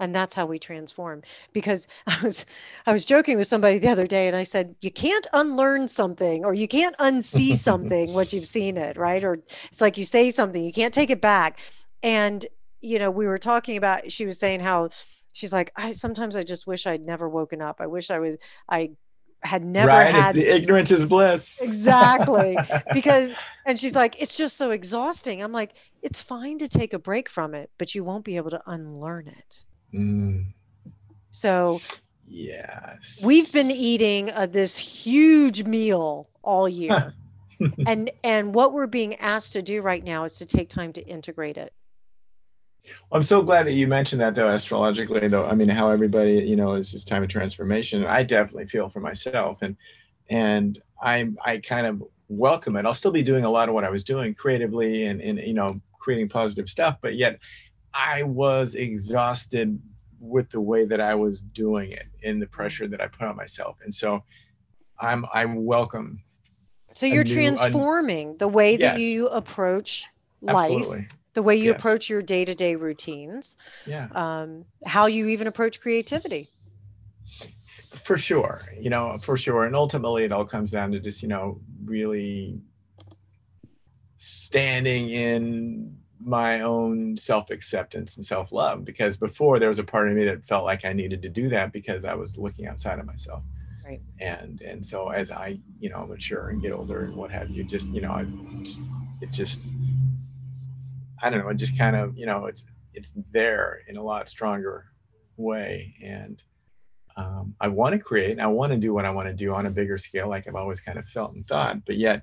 And 0.00 0.14
that's 0.14 0.34
how 0.34 0.46
we 0.46 0.58
transform. 0.58 1.22
Because 1.52 1.88
I 2.06 2.20
was 2.22 2.46
I 2.86 2.92
was 2.92 3.04
joking 3.04 3.36
with 3.38 3.46
somebody 3.48 3.78
the 3.78 3.88
other 3.88 4.06
day 4.06 4.26
and 4.28 4.36
I 4.36 4.44
said, 4.44 4.74
you 4.80 4.90
can't 4.90 5.26
unlearn 5.32 5.88
something 5.88 6.44
or 6.44 6.54
you 6.54 6.68
can't 6.68 6.96
unsee 6.98 7.56
something 7.56 8.12
once 8.12 8.32
you've 8.32 8.46
seen 8.46 8.76
it, 8.76 8.96
right? 8.96 9.22
Or 9.24 9.38
it's 9.70 9.80
like 9.80 9.96
you 9.98 10.04
say 10.04 10.30
something, 10.30 10.62
you 10.62 10.72
can't 10.72 10.94
take 10.94 11.10
it 11.10 11.20
back. 11.20 11.58
And 12.02 12.44
you 12.80 12.98
know, 12.98 13.10
we 13.10 13.26
were 13.26 13.38
talking 13.38 13.76
about 13.76 14.12
she 14.12 14.26
was 14.26 14.38
saying 14.38 14.60
how 14.60 14.90
she's 15.32 15.52
like, 15.52 15.72
I 15.76 15.92
sometimes 15.92 16.36
I 16.36 16.42
just 16.44 16.66
wish 16.66 16.86
I'd 16.86 17.02
never 17.02 17.28
woken 17.28 17.60
up. 17.62 17.76
I 17.80 17.86
wish 17.86 18.10
I 18.10 18.18
was 18.18 18.36
I 18.68 18.90
had 19.42 19.64
never 19.64 19.88
right. 19.88 20.12
had 20.14 20.36
It's 20.36 20.44
the 20.46 20.54
ignorance 20.54 20.90
is 20.90 21.06
bliss. 21.06 21.52
exactly 21.60 22.58
because 22.94 23.30
and 23.66 23.78
she's 23.78 23.94
like 23.94 24.20
it's 24.20 24.36
just 24.36 24.56
so 24.56 24.72
exhausting 24.72 25.42
i'm 25.44 25.52
like 25.52 25.74
it's 26.02 26.20
fine 26.20 26.58
to 26.58 26.66
take 26.68 26.92
a 26.92 26.98
break 26.98 27.28
from 27.28 27.54
it 27.54 27.70
but 27.78 27.94
you 27.94 28.02
won't 28.02 28.24
be 28.24 28.34
able 28.36 28.50
to 28.50 28.60
unlearn 28.66 29.28
it 29.28 29.54
Mm. 29.94 30.46
so 31.30 31.80
Yes. 32.26 33.20
we've 33.24 33.50
been 33.52 33.70
eating 33.70 34.30
uh, 34.32 34.46
this 34.46 34.76
huge 34.76 35.62
meal 35.64 36.28
all 36.42 36.68
year 36.82 37.14
and 37.86 38.10
and 38.24 38.54
what 38.54 38.72
we're 38.72 38.86
being 38.86 39.14
asked 39.16 39.52
to 39.54 39.62
do 39.62 39.80
right 39.82 40.04
now 40.04 40.24
is 40.24 40.34
to 40.34 40.46
take 40.46 40.68
time 40.68 40.92
to 40.94 41.02
integrate 41.02 41.56
it 41.56 41.72
I'm 43.12 43.22
so 43.22 43.42
glad 43.42 43.66
that 43.66 43.72
you 43.72 43.86
mentioned 43.86 44.20
that, 44.20 44.34
though, 44.34 44.48
astrologically, 44.48 45.28
though. 45.28 45.46
I 45.46 45.54
mean, 45.54 45.68
how 45.68 45.90
everybody, 45.90 46.34
you 46.34 46.56
know, 46.56 46.74
is 46.74 46.92
this 46.92 47.04
time 47.04 47.22
of 47.22 47.28
transformation. 47.28 48.04
I 48.04 48.22
definitely 48.22 48.66
feel 48.66 48.88
for 48.88 49.00
myself, 49.00 49.62
and 49.62 49.76
and 50.30 50.78
I 51.02 51.30
I 51.44 51.58
kind 51.58 51.86
of 51.86 52.02
welcome 52.28 52.76
it. 52.76 52.84
I'll 52.84 52.94
still 52.94 53.10
be 53.10 53.22
doing 53.22 53.44
a 53.44 53.50
lot 53.50 53.68
of 53.68 53.74
what 53.74 53.84
I 53.84 53.90
was 53.90 54.04
doing 54.04 54.34
creatively 54.34 55.04
and 55.06 55.20
and 55.20 55.38
you 55.38 55.54
know 55.54 55.80
creating 55.98 56.28
positive 56.28 56.68
stuff, 56.68 56.98
but 57.00 57.16
yet 57.16 57.38
I 57.94 58.22
was 58.22 58.74
exhausted 58.74 59.78
with 60.20 60.50
the 60.50 60.60
way 60.60 60.84
that 60.84 61.00
I 61.00 61.14
was 61.14 61.40
doing 61.40 61.92
it 61.92 62.06
and 62.24 62.42
the 62.42 62.46
pressure 62.46 62.86
that 62.88 63.00
I 63.00 63.06
put 63.06 63.22
on 63.26 63.36
myself, 63.36 63.78
and 63.84 63.94
so 63.94 64.22
I'm 65.00 65.24
I'm 65.32 65.64
welcome 65.64 66.20
so 66.94 67.06
you're 67.06 67.22
new- 67.22 67.30
a- 67.32 67.34
transforming 67.56 68.36
the 68.38 68.48
way 68.48 68.76
that 68.76 68.98
Yes. 68.98 69.00
you 69.02 69.28
approach 69.28 70.04
life 70.40 70.56
absolutely, 70.72 71.06
the 71.34 71.42
way 71.42 71.56
you 71.56 71.70
Yes. 71.70 71.78
approach 71.78 72.08
your 72.10 72.22
day-to-day 72.22 72.74
routines 72.76 73.56
yeah. 73.86 74.08
um, 74.14 74.64
how 74.84 75.06
you 75.06 75.28
even 75.28 75.46
approach 75.46 75.80
creativity 75.80 76.50
for 77.94 78.18
sure 78.18 78.60
you 78.80 78.90
know 78.90 79.18
for 79.18 79.36
sure 79.36 79.64
and 79.64 79.74
ultimately 79.76 80.24
it 80.24 80.32
all 80.32 80.44
comes 80.44 80.70
down 80.70 80.90
to 80.90 81.00
just 81.00 81.22
you 81.22 81.28
know 81.28 81.60
really 81.84 82.60
standing 84.18 85.10
in 85.10 85.96
my 86.20 86.60
own 86.62 87.16
self-acceptance 87.16 88.16
and 88.16 88.24
self-love 88.26 88.84
because 88.84 89.16
before 89.16 89.58
there 89.58 89.68
was 89.68 89.78
a 89.78 89.84
part 89.84 90.08
of 90.08 90.16
me 90.16 90.24
that 90.24 90.44
felt 90.46 90.64
like 90.64 90.84
i 90.84 90.92
needed 90.92 91.22
to 91.22 91.28
do 91.28 91.48
that 91.48 91.72
because 91.72 92.04
i 92.04 92.14
was 92.14 92.36
looking 92.36 92.66
outside 92.66 92.98
of 92.98 93.06
myself 93.06 93.42
Right. 93.84 94.00
and 94.20 94.60
and 94.62 94.84
so 94.84 95.08
as 95.10 95.30
i 95.30 95.58
you 95.78 95.88
know 95.88 96.04
mature 96.06 96.48
and 96.48 96.60
get 96.60 96.72
older 96.72 97.04
and 97.04 97.14
what 97.14 97.30
have 97.30 97.50
you 97.50 97.62
just 97.64 97.88
you 97.94 98.00
know 98.00 98.10
I 98.10 98.26
just, 98.62 98.80
it 99.20 99.32
just 99.32 99.62
i 101.22 101.30
don't 101.30 101.40
know 101.40 101.48
it 101.48 101.56
just 101.56 101.76
kind 101.78 101.96
of 101.96 102.16
you 102.16 102.26
know 102.26 102.46
it's 102.46 102.64
it's 102.94 103.12
there 103.32 103.80
in 103.88 103.96
a 103.96 104.02
lot 104.02 104.28
stronger 104.28 104.86
way 105.36 105.94
and 106.02 106.42
um, 107.18 107.56
I 107.60 107.66
want 107.66 107.94
to 107.94 107.98
create 107.98 108.30
and 108.30 108.40
I 108.40 108.46
want 108.46 108.72
to 108.72 108.78
do 108.78 108.94
what 108.94 109.04
I 109.04 109.10
want 109.10 109.26
to 109.26 109.34
do 109.34 109.52
on 109.52 109.66
a 109.66 109.70
bigger 109.70 109.98
scale, 109.98 110.28
like 110.28 110.46
I've 110.46 110.54
always 110.54 110.80
kind 110.80 110.98
of 110.98 111.06
felt 111.08 111.34
and 111.34 111.44
thought. 111.48 111.84
But 111.84 111.96
yet, 111.96 112.22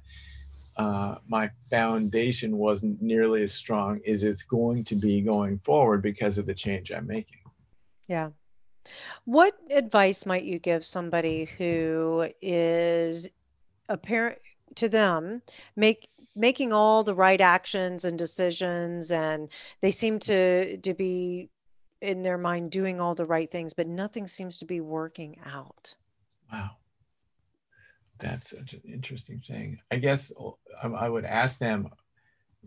uh, 0.78 1.16
my 1.28 1.52
foundation 1.70 2.58
wasn't 2.58 3.02
nearly 3.02 3.44
as 3.44 3.54
strong 3.54 4.00
as 4.08 4.24
it's 4.24 4.44
going 4.44 4.86
to 4.86 4.96
be 4.96 5.22
going 5.22 5.60
forward 5.60 6.02
because 6.02 6.38
of 6.38 6.46
the 6.46 6.54
change 6.54 6.92
I'm 6.94 7.08
making. 7.08 7.40
Yeah. 8.08 8.30
What 9.26 9.54
advice 9.70 10.26
might 10.26 10.44
you 10.46 10.60
give 10.60 10.86
somebody 10.86 11.50
who 11.58 12.30
is 12.42 13.28
apparent 13.90 14.40
to 14.76 14.90
them 14.90 15.42
make 15.76 16.08
making 16.36 16.74
all 16.74 17.04
the 17.04 17.14
right 17.14 17.42
actions 17.42 18.06
and 18.06 18.18
decisions 18.18 19.12
and 19.12 19.50
they 19.82 19.92
seem 19.92 20.20
to 20.20 20.78
to 20.78 20.94
be 20.94 21.50
in 22.02 22.22
their 22.22 22.38
mind 22.38 22.72
doing 22.72 23.00
all 23.00 23.16
the 23.16 23.26
right 23.26 23.52
things 23.52 23.74
but 23.74 23.88
nothing 23.88 24.28
seems 24.28 24.58
to 24.58 24.66
be 24.66 24.82
working 24.82 25.38
out. 25.46 25.96
Wow. 26.52 26.72
That's 28.20 28.50
such 28.50 28.74
an 28.74 28.82
interesting 28.86 29.42
thing. 29.46 29.80
I 29.92 29.98
guess 29.98 30.32
um, 30.82 30.96
i 30.96 31.08
would 31.08 31.26
ask 31.26 31.60
them 31.60 31.90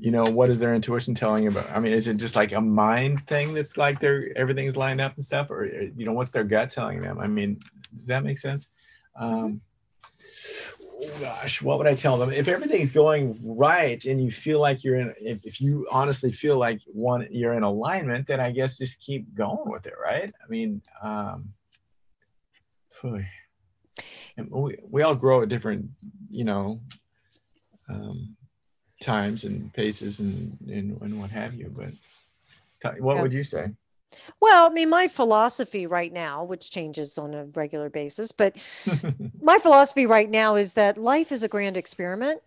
you 0.00 0.10
know 0.12 0.24
what 0.24 0.48
is 0.48 0.60
their 0.60 0.74
intuition 0.74 1.12
telling 1.12 1.42
you 1.42 1.50
about 1.50 1.68
i 1.72 1.80
mean 1.80 1.92
is 1.92 2.06
it 2.06 2.18
just 2.18 2.36
like 2.36 2.52
a 2.52 2.60
mind 2.60 3.26
thing 3.26 3.52
that's 3.52 3.76
like 3.76 3.98
they're 3.98 4.28
everything's 4.36 4.76
lined 4.76 5.00
up 5.00 5.12
and 5.16 5.24
stuff 5.24 5.50
or 5.50 5.64
you 5.64 6.04
know 6.04 6.12
what's 6.12 6.30
their 6.30 6.44
gut 6.44 6.70
telling 6.70 7.00
them? 7.00 7.18
I 7.18 7.26
mean 7.26 7.58
does 7.94 8.06
that 8.06 8.24
make 8.24 8.38
sense? 8.38 8.68
Um, 9.16 9.60
oh 11.00 11.18
gosh, 11.20 11.62
what 11.62 11.78
would 11.78 11.86
I 11.86 11.94
tell 11.94 12.18
them? 12.18 12.32
If 12.32 12.48
everything's 12.48 12.90
going 12.90 13.38
right 13.42 14.02
and 14.04 14.22
you 14.22 14.30
feel 14.30 14.60
like 14.60 14.84
you're 14.84 14.96
in, 14.96 15.14
if, 15.20 15.44
if 15.44 15.60
you 15.60 15.86
honestly 15.90 16.32
feel 16.32 16.58
like 16.58 16.80
one, 16.86 17.26
you're 17.30 17.54
in 17.54 17.62
alignment, 17.62 18.26
then 18.26 18.40
I 18.40 18.50
guess 18.50 18.78
just 18.78 19.00
keep 19.00 19.34
going 19.34 19.70
with 19.70 19.86
it, 19.86 19.94
right? 20.02 20.32
I 20.42 20.48
mean, 20.48 20.82
um, 21.02 21.50
we, 24.48 24.76
we 24.82 25.02
all 25.02 25.14
grow 25.14 25.42
at 25.42 25.48
different, 25.48 25.86
you 26.30 26.44
know, 26.44 26.80
um, 27.88 28.36
times 29.00 29.44
and 29.44 29.72
paces 29.72 30.20
and, 30.20 30.56
and, 30.68 31.00
and 31.00 31.20
what 31.20 31.30
have 31.30 31.54
you. 31.54 31.72
But 31.74 33.00
what 33.00 33.20
would 33.22 33.32
you 33.32 33.44
say? 33.44 33.70
Well, 34.40 34.66
I 34.66 34.72
mean, 34.72 34.88
my 34.88 35.08
philosophy 35.08 35.86
right 35.86 36.12
now, 36.12 36.44
which 36.44 36.70
changes 36.70 37.18
on 37.18 37.34
a 37.34 37.44
regular 37.46 37.90
basis, 37.90 38.32
but 38.32 38.56
my 39.42 39.58
philosophy 39.58 40.06
right 40.06 40.30
now 40.30 40.56
is 40.56 40.74
that 40.74 40.98
life 40.98 41.32
is 41.32 41.42
a 41.42 41.48
grand 41.48 41.76
experiment. 41.76 42.40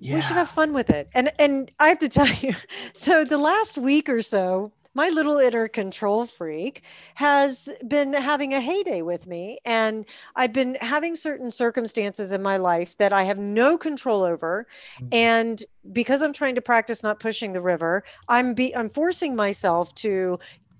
Yeah. 0.00 0.16
We 0.16 0.20
should 0.20 0.36
have 0.36 0.50
fun 0.50 0.72
with 0.72 0.90
it. 0.90 1.08
And 1.14 1.32
and 1.38 1.70
I 1.78 1.88
have 1.88 1.98
to 2.00 2.08
tell 2.18 2.28
you, 2.28 2.54
so 2.92 3.24
the 3.24 3.38
last 3.38 3.78
week 3.78 4.08
or 4.08 4.22
so, 4.22 4.72
my 4.94 5.10
little 5.10 5.38
inner 5.38 5.68
control 5.68 6.26
freak 6.26 6.82
has 7.14 7.68
been 7.86 8.12
having 8.12 8.54
a 8.54 8.60
heyday 8.60 9.00
with 9.00 9.28
me 9.28 9.58
and 9.64 10.04
i've 10.34 10.52
been 10.52 10.76
having 10.80 11.14
certain 11.14 11.52
circumstances 11.52 12.32
in 12.32 12.42
my 12.42 12.56
life 12.56 12.96
that 12.98 13.12
i 13.12 13.22
have 13.22 13.38
no 13.38 13.78
control 13.78 14.24
over 14.24 14.66
mm-hmm. 14.96 15.08
and 15.12 15.64
because 15.92 16.20
i'm 16.20 16.32
trying 16.32 16.56
to 16.56 16.60
practice 16.60 17.04
not 17.04 17.20
pushing 17.20 17.52
the 17.52 17.60
river 17.60 18.02
i'm 18.28 18.54
be 18.54 18.74
i'm 18.74 18.90
forcing 18.90 19.36
myself 19.36 19.94
to 19.94 20.38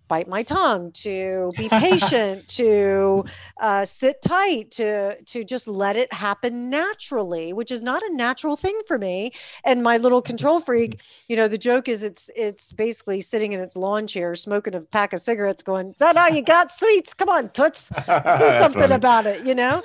bite 0.09 0.29
my 0.29 0.43
tongue, 0.43 0.91
to 0.93 1.53
be 1.57 1.69
patient, 1.69 2.49
to 2.49 3.25
uh, 3.61 3.85
sit 3.85 4.21
tight, 4.23 4.73
to 4.73 5.23
to 5.23 5.45
just 5.45 5.69
let 5.69 5.97
it 5.97 6.13
happen 6.13 6.71
naturally, 6.71 7.53
which 7.53 7.71
is 7.71 7.83
not 7.83 8.03
a 8.03 8.13
natural 8.15 8.57
thing 8.57 8.81
for 8.87 8.99
me. 8.99 9.33
And 9.65 9.83
my 9.83 9.99
little 9.99 10.23
control 10.23 10.61
freak, 10.61 11.01
you 11.29 11.37
know, 11.37 11.49
the 11.49 11.59
joke 11.59 11.89
is 11.89 12.03
it's 12.03 12.31
it's 12.35 12.73
basically 12.73 13.21
sitting 13.21 13.53
in 13.53 13.61
its 13.61 13.77
lawn 13.77 14.07
chair, 14.07 14.35
smoking 14.35 14.75
a 14.75 14.81
pack 14.81 15.13
of 15.13 15.21
cigarettes, 15.21 15.63
going, 15.63 15.91
"Is 15.91 15.97
that 15.99 16.17
all 16.17 16.31
you 16.31 16.43
got, 16.43 16.73
sweets? 16.73 17.15
Come 17.15 17.29
on, 17.29 17.51
toots, 17.51 17.89
do 17.97 18.03
something 18.05 18.81
funny. 18.81 18.95
about 18.95 19.27
it," 19.27 19.47
you 19.47 19.55
know. 19.55 19.83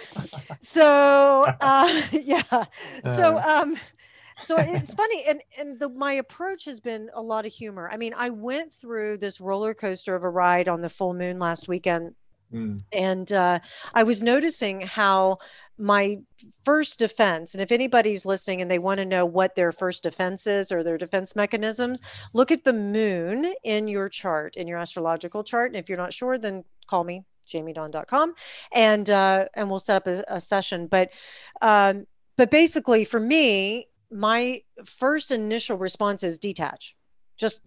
So 0.62 1.46
uh, 1.62 2.02
yeah, 2.12 2.44
so 3.04 3.38
uh. 3.38 3.62
um 3.64 3.78
so 4.46 4.56
it's 4.58 4.94
funny 4.94 5.24
and 5.26 5.42
and 5.58 5.80
the, 5.80 5.90
my 5.90 6.14
approach 6.14 6.66
has 6.66 6.80
been 6.80 7.10
a 7.14 7.22
lot 7.22 7.46
of 7.46 7.52
humor. 7.52 7.90
I 7.92 7.98
mean 7.98 8.14
i 8.16 8.30
went 8.30 8.74
through 8.80 9.18
this 9.18 9.40
roller 9.40 9.74
coaster 9.74 10.16
of 10.16 10.24
a 10.24 10.30
ride 10.30 10.68
on 10.68 10.82
the 10.82 10.90
full 10.90 11.14
moon 11.14 11.40
last 11.40 11.68
weekend 11.68 12.16
mm. 12.54 12.80
and 12.92 13.32
uh, 13.32 13.60
i 13.94 14.04
was 14.04 14.22
noticing 14.22 14.82
how 14.82 15.38
my 15.78 16.20
first 16.64 17.00
defense 17.00 17.54
and 17.54 17.64
if 17.64 17.72
anybody's 17.72 18.26
listening 18.26 18.62
and 18.62 18.70
they 18.70 18.78
want 18.78 19.00
to 19.00 19.06
know 19.06 19.26
what 19.26 19.56
their 19.56 19.72
first 19.72 20.04
defense 20.04 20.46
is 20.46 20.72
or 20.72 20.84
their 20.84 21.00
defense 21.00 21.36
mechanisms 21.36 22.00
look 22.34 22.52
at 22.52 22.64
the 22.64 22.74
moon 22.74 23.52
in 23.64 23.88
your 23.88 24.08
chart 24.08 24.56
in 24.56 24.68
your 24.68 24.78
astrological 24.78 25.44
chart. 25.44 25.72
And 25.72 25.78
if 25.78 25.90
you're 25.90 25.98
not 25.98 26.14
sure 26.14 26.38
then 26.38 26.64
call 26.88 27.04
me 27.04 27.24
jamiedawn.com 27.52 28.36
and 28.72 29.10
uh, 29.10 29.46
and 29.56 29.70
we'll 29.70 29.80
set 29.80 29.98
up 29.98 30.08
a, 30.08 30.24
a 30.28 30.40
session. 30.40 30.88
But 30.88 31.10
um, 31.62 32.06
but 32.38 32.52
basically 32.52 33.04
for 33.04 33.20
me 33.20 33.88
my 34.14 34.62
first 34.86 35.32
initial 35.32 35.78
response 35.78 36.24
is 36.24 36.38
detach 36.40 36.96
just 37.38 37.62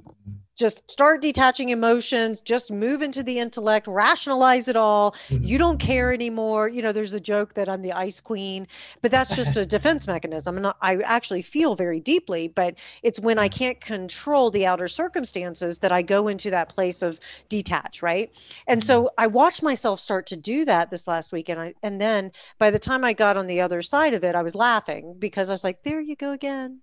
just 0.57 0.91
start 0.91 1.21
detaching 1.21 1.69
emotions 1.69 2.41
just 2.41 2.71
move 2.71 3.03
into 3.03 3.23
the 3.23 3.39
intellect 3.39 3.87
rationalize 3.87 4.69
it 4.69 4.77
all. 4.77 5.15
Mm-hmm. 5.29 5.45
you 5.45 5.59
don't 5.59 5.79
care 5.79 6.13
anymore. 6.13 6.67
You 6.69 6.81
know 6.81 6.93
there's 6.93 7.13
a 7.13 7.21
joke 7.21 7.55
that 7.55 7.69
i'm 7.69 7.83
the 7.83 7.93
ice 7.93 8.21
queen 8.21 8.67
but 9.03 9.11
that's 9.11 9.37
just 9.37 9.57
a 9.57 9.67
defense 9.77 10.07
mechanism. 10.07 10.57
And 10.57 10.73
i 10.81 10.97
actually 11.03 11.43
feel 11.43 11.75
very 11.75 12.01
deeply 12.01 12.49
but 12.49 12.77
it's 13.03 13.21
when 13.21 13.39
i 13.39 13.49
can't 13.49 13.81
control 13.81 14.51
the 14.51 14.67
outer 14.67 14.89
circumstances 14.89 15.79
that 15.81 15.93
i 15.93 16.03
go 16.03 16.29
into 16.29 16.51
that 16.51 16.71
place 16.71 17.03
of 17.03 17.21
detach 17.49 18.03
right? 18.03 18.33
And 18.67 18.83
so 18.83 19.05
mm-hmm. 19.05 19.15
i 19.19 19.27
watched 19.27 19.63
myself 19.63 20.01
start 20.01 20.27
to 20.29 20.37
do 20.37 20.65
that 20.65 20.91
this 20.91 21.07
last 21.07 21.33
week 21.33 21.49
and 21.49 21.61
i 21.61 21.75
and 21.83 22.01
then 22.01 22.33
by 22.59 22.71
the 22.71 22.79
time 22.79 23.05
i 23.05 23.13
got 23.13 23.37
on 23.37 23.47
the 23.47 23.61
other 23.61 23.83
side 23.83 24.15
of 24.15 24.25
it 24.25 24.35
i 24.35 24.43
was 24.43 24.55
laughing 24.55 25.15
because 25.19 25.51
i 25.51 25.53
was 25.53 25.65
like 25.65 25.83
there 25.83 26.01
you 26.01 26.17
go 26.17 26.33
again 26.33 26.81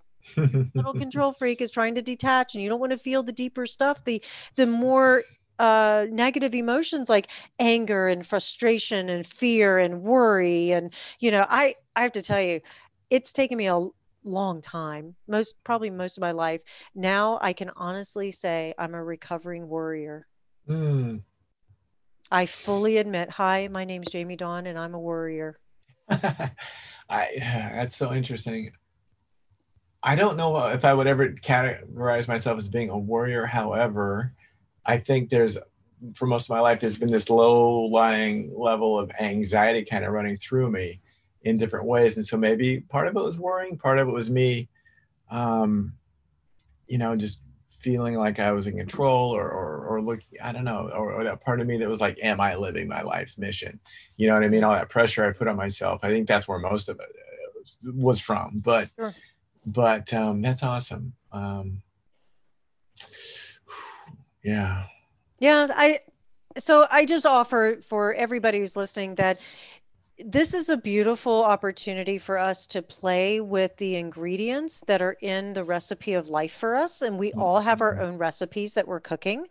little 0.76 0.94
control 0.98 1.34
freak 1.34 1.62
is 1.62 1.72
trying 1.72 1.96
to 1.96 2.02
detach 2.02 2.56
and 2.56 2.64
you 2.64 2.70
don't 2.70 2.80
want 2.80 2.92
to 2.92 2.98
feel 2.98 3.24
the 3.24 3.32
deeper 3.32 3.66
stuff 3.66 4.04
the 4.06 4.22
the 4.56 4.66
more 4.66 5.24
uh, 5.60 6.08
negative 6.10 6.56
emotions 6.56 7.10
like 7.10 7.28
anger 7.60 8.08
and 8.08 8.26
frustration 8.26 9.10
and 9.10 9.26
fear 9.26 9.78
and 9.78 10.02
worry 10.02 10.72
and 10.72 10.94
you 11.20 11.30
know 11.30 11.46
i 11.48 11.76
i 11.96 12.02
have 12.02 12.12
to 12.12 12.22
tell 12.22 12.42
you 12.42 12.60
it's 13.10 13.32
taken 13.32 13.58
me 13.58 13.68
a 13.68 13.88
long 14.24 14.62
time 14.62 15.16
most 15.28 15.56
probably 15.64 15.90
most 15.90 16.18
of 16.18 16.22
my 16.22 16.32
life. 16.32 16.62
Now 16.96 17.38
i 17.42 17.54
can 17.54 17.70
honestly 17.76 18.32
say 18.32 18.74
i'm 18.78 18.96
a 18.96 19.04
recovering 19.04 19.68
worrier. 19.68 20.28
Mm. 20.68 21.22
i 22.32 22.46
fully 22.46 22.98
admit 22.98 23.30
hi 23.30 23.68
my 23.68 23.84
name's 23.84 24.08
jamie 24.08 24.38
dawn 24.38 24.66
and 24.66 24.80
i'm 24.80 24.96
a 24.96 25.00
worrier. 25.00 25.60
I, 26.10 26.50
that's 27.38 27.96
so 27.96 28.14
interesting 28.14 28.72
I 30.04 30.16
don't 30.16 30.36
know 30.36 30.68
if 30.68 30.84
I 30.84 30.94
would 30.94 31.08
ever 31.08 31.30
categorize 31.30 32.28
myself 32.28 32.58
as 32.58 32.68
being 32.68 32.90
a 32.90 32.98
warrior. 32.98 33.46
However, 33.46 34.34
I 34.86 34.98
think 34.98 35.30
there's, 35.30 35.58
for 36.14 36.28
most 36.28 36.46
of 36.46 36.50
my 36.50 36.60
life, 36.60 36.82
there's 36.82 36.98
been 36.98 37.12
this 37.12 37.30
low 37.30 37.86
lying 37.86 38.54
level 38.54 39.00
of 39.00 39.10
anxiety 39.18 39.86
kind 39.86 40.04
of 40.04 40.12
running 40.12 40.36
through 40.38 40.72
me 40.72 41.00
in 41.44 41.58
different 41.58 41.86
ways. 41.86 42.18
And 42.18 42.26
so 42.26 42.36
maybe 42.36 42.82
part 42.82 43.08
of 43.08 43.16
it 43.16 43.24
was 43.24 43.38
worrying, 43.38 43.78
part 43.78 43.98
of 43.98 44.10
it 44.10 44.12
was 44.12 44.30
me, 44.30 44.68
um, 45.32 45.94
you 46.88 46.98
know, 46.98 47.16
just 47.16 47.40
feeling 47.70 48.16
like 48.16 48.40
I 48.40 48.52
was 48.52 48.68
in 48.68 48.78
control 48.78 49.32
or, 49.32 49.50
or, 49.50 49.86
or 49.88 50.02
looking, 50.02 50.38
I 50.42 50.52
don't 50.52 50.66
know, 50.66 50.90
or, 50.94 51.14
or, 51.14 51.24
that 51.24 51.44
part 51.44 51.62
of 51.62 51.68
me 51.68 51.78
that 51.78 51.90
was 51.90 52.02
like, 52.02 52.18
am 52.22 52.42
I 52.42 52.56
living 52.56 52.90
my 52.90 53.04
life's 53.04 53.38
mission? 53.38 53.80
You 54.18 54.28
know 54.28 54.34
what 54.34 54.44
I 54.44 54.50
mean? 54.50 54.64
All 54.64 54.74
that 54.74 54.90
pressure 54.90 55.26
I 55.26 55.32
put 55.32 55.48
on 55.48 55.56
myself. 55.56 56.02
I 56.04 56.10
think 56.10 56.28
that's 56.28 56.48
where 56.48 56.60
most 56.60 56.88
of 56.88 57.00
it 57.00 57.08
uh, 57.88 57.92
was 57.94 58.20
from. 58.20 58.60
But, 58.60 58.90
sure 58.98 59.14
but 59.66 60.14
um, 60.14 60.42
that's 60.42 60.64
awesome. 60.64 61.14
Um, 61.32 61.82
yeah. 64.44 64.86
Yeah, 65.40 65.68
I 65.72 66.00
so 66.58 66.88
I 66.90 67.06
just 67.06 67.26
offer 67.26 67.80
for 67.88 68.14
everybody 68.14 68.60
who's 68.60 68.76
listening 68.76 69.16
that 69.16 69.40
this 70.20 70.54
is 70.54 70.70
a 70.70 70.78
beautiful 70.78 71.44
opportunity 71.44 72.20
for 72.20 72.38
us 72.38 72.68
to 72.68 72.82
play 72.82 73.42
with 73.42 73.76
the 73.78 73.96
ingredients 73.96 74.84
that 74.86 75.02
are 75.02 75.18
in 75.22 75.54
the 75.54 75.64
recipe 75.64 76.14
of 76.14 76.30
life 76.30 76.54
for 76.54 76.76
us 76.76 77.02
and 77.02 77.18
we 77.18 77.34
all 77.34 77.60
have 77.60 77.82
our 77.82 77.94
mm-hmm. 77.94 78.04
own 78.04 78.18
recipes 78.18 78.76
that 78.76 78.88
we're 78.88 79.00
cooking 79.00 79.48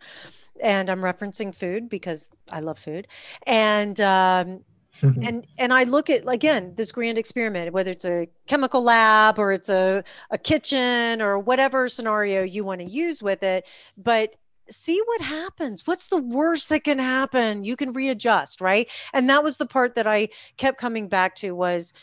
and 0.61 0.89
i'm 0.89 1.01
referencing 1.01 1.53
food 1.53 1.89
because 1.89 2.29
i 2.49 2.61
love 2.61 2.79
food 2.79 3.07
and 3.45 3.99
um, 3.99 4.63
Mm-hmm. 5.01 5.23
and 5.23 5.47
and 5.57 5.73
I 5.73 5.83
look 5.85 6.09
at 6.09 6.27
again 6.27 6.73
this 6.75 6.91
grand 6.91 7.17
experiment, 7.17 7.73
whether 7.73 7.91
it's 7.91 8.05
a 8.05 8.27
chemical 8.47 8.83
lab 8.83 9.39
or 9.39 9.51
it's 9.51 9.69
a, 9.69 10.03
a 10.29 10.37
kitchen 10.37 11.21
or 11.21 11.39
whatever 11.39 11.89
scenario 11.89 12.43
you 12.43 12.63
want 12.63 12.79
to 12.81 12.89
use 12.89 13.21
with 13.21 13.41
it, 13.41 13.65
but 13.97 14.35
see 14.69 15.01
what 15.05 15.21
happens. 15.21 15.85
What's 15.85 16.07
the 16.07 16.17
worst 16.17 16.69
that 16.69 16.83
can 16.83 16.99
happen? 16.99 17.63
You 17.63 17.75
can 17.75 17.91
readjust, 17.91 18.61
right? 18.61 18.89
And 19.13 19.29
that 19.29 19.43
was 19.43 19.57
the 19.57 19.65
part 19.65 19.95
that 19.95 20.07
I 20.07 20.29
kept 20.57 20.79
coming 20.79 21.07
back 21.07 21.35
to 21.37 21.51
was 21.51 21.93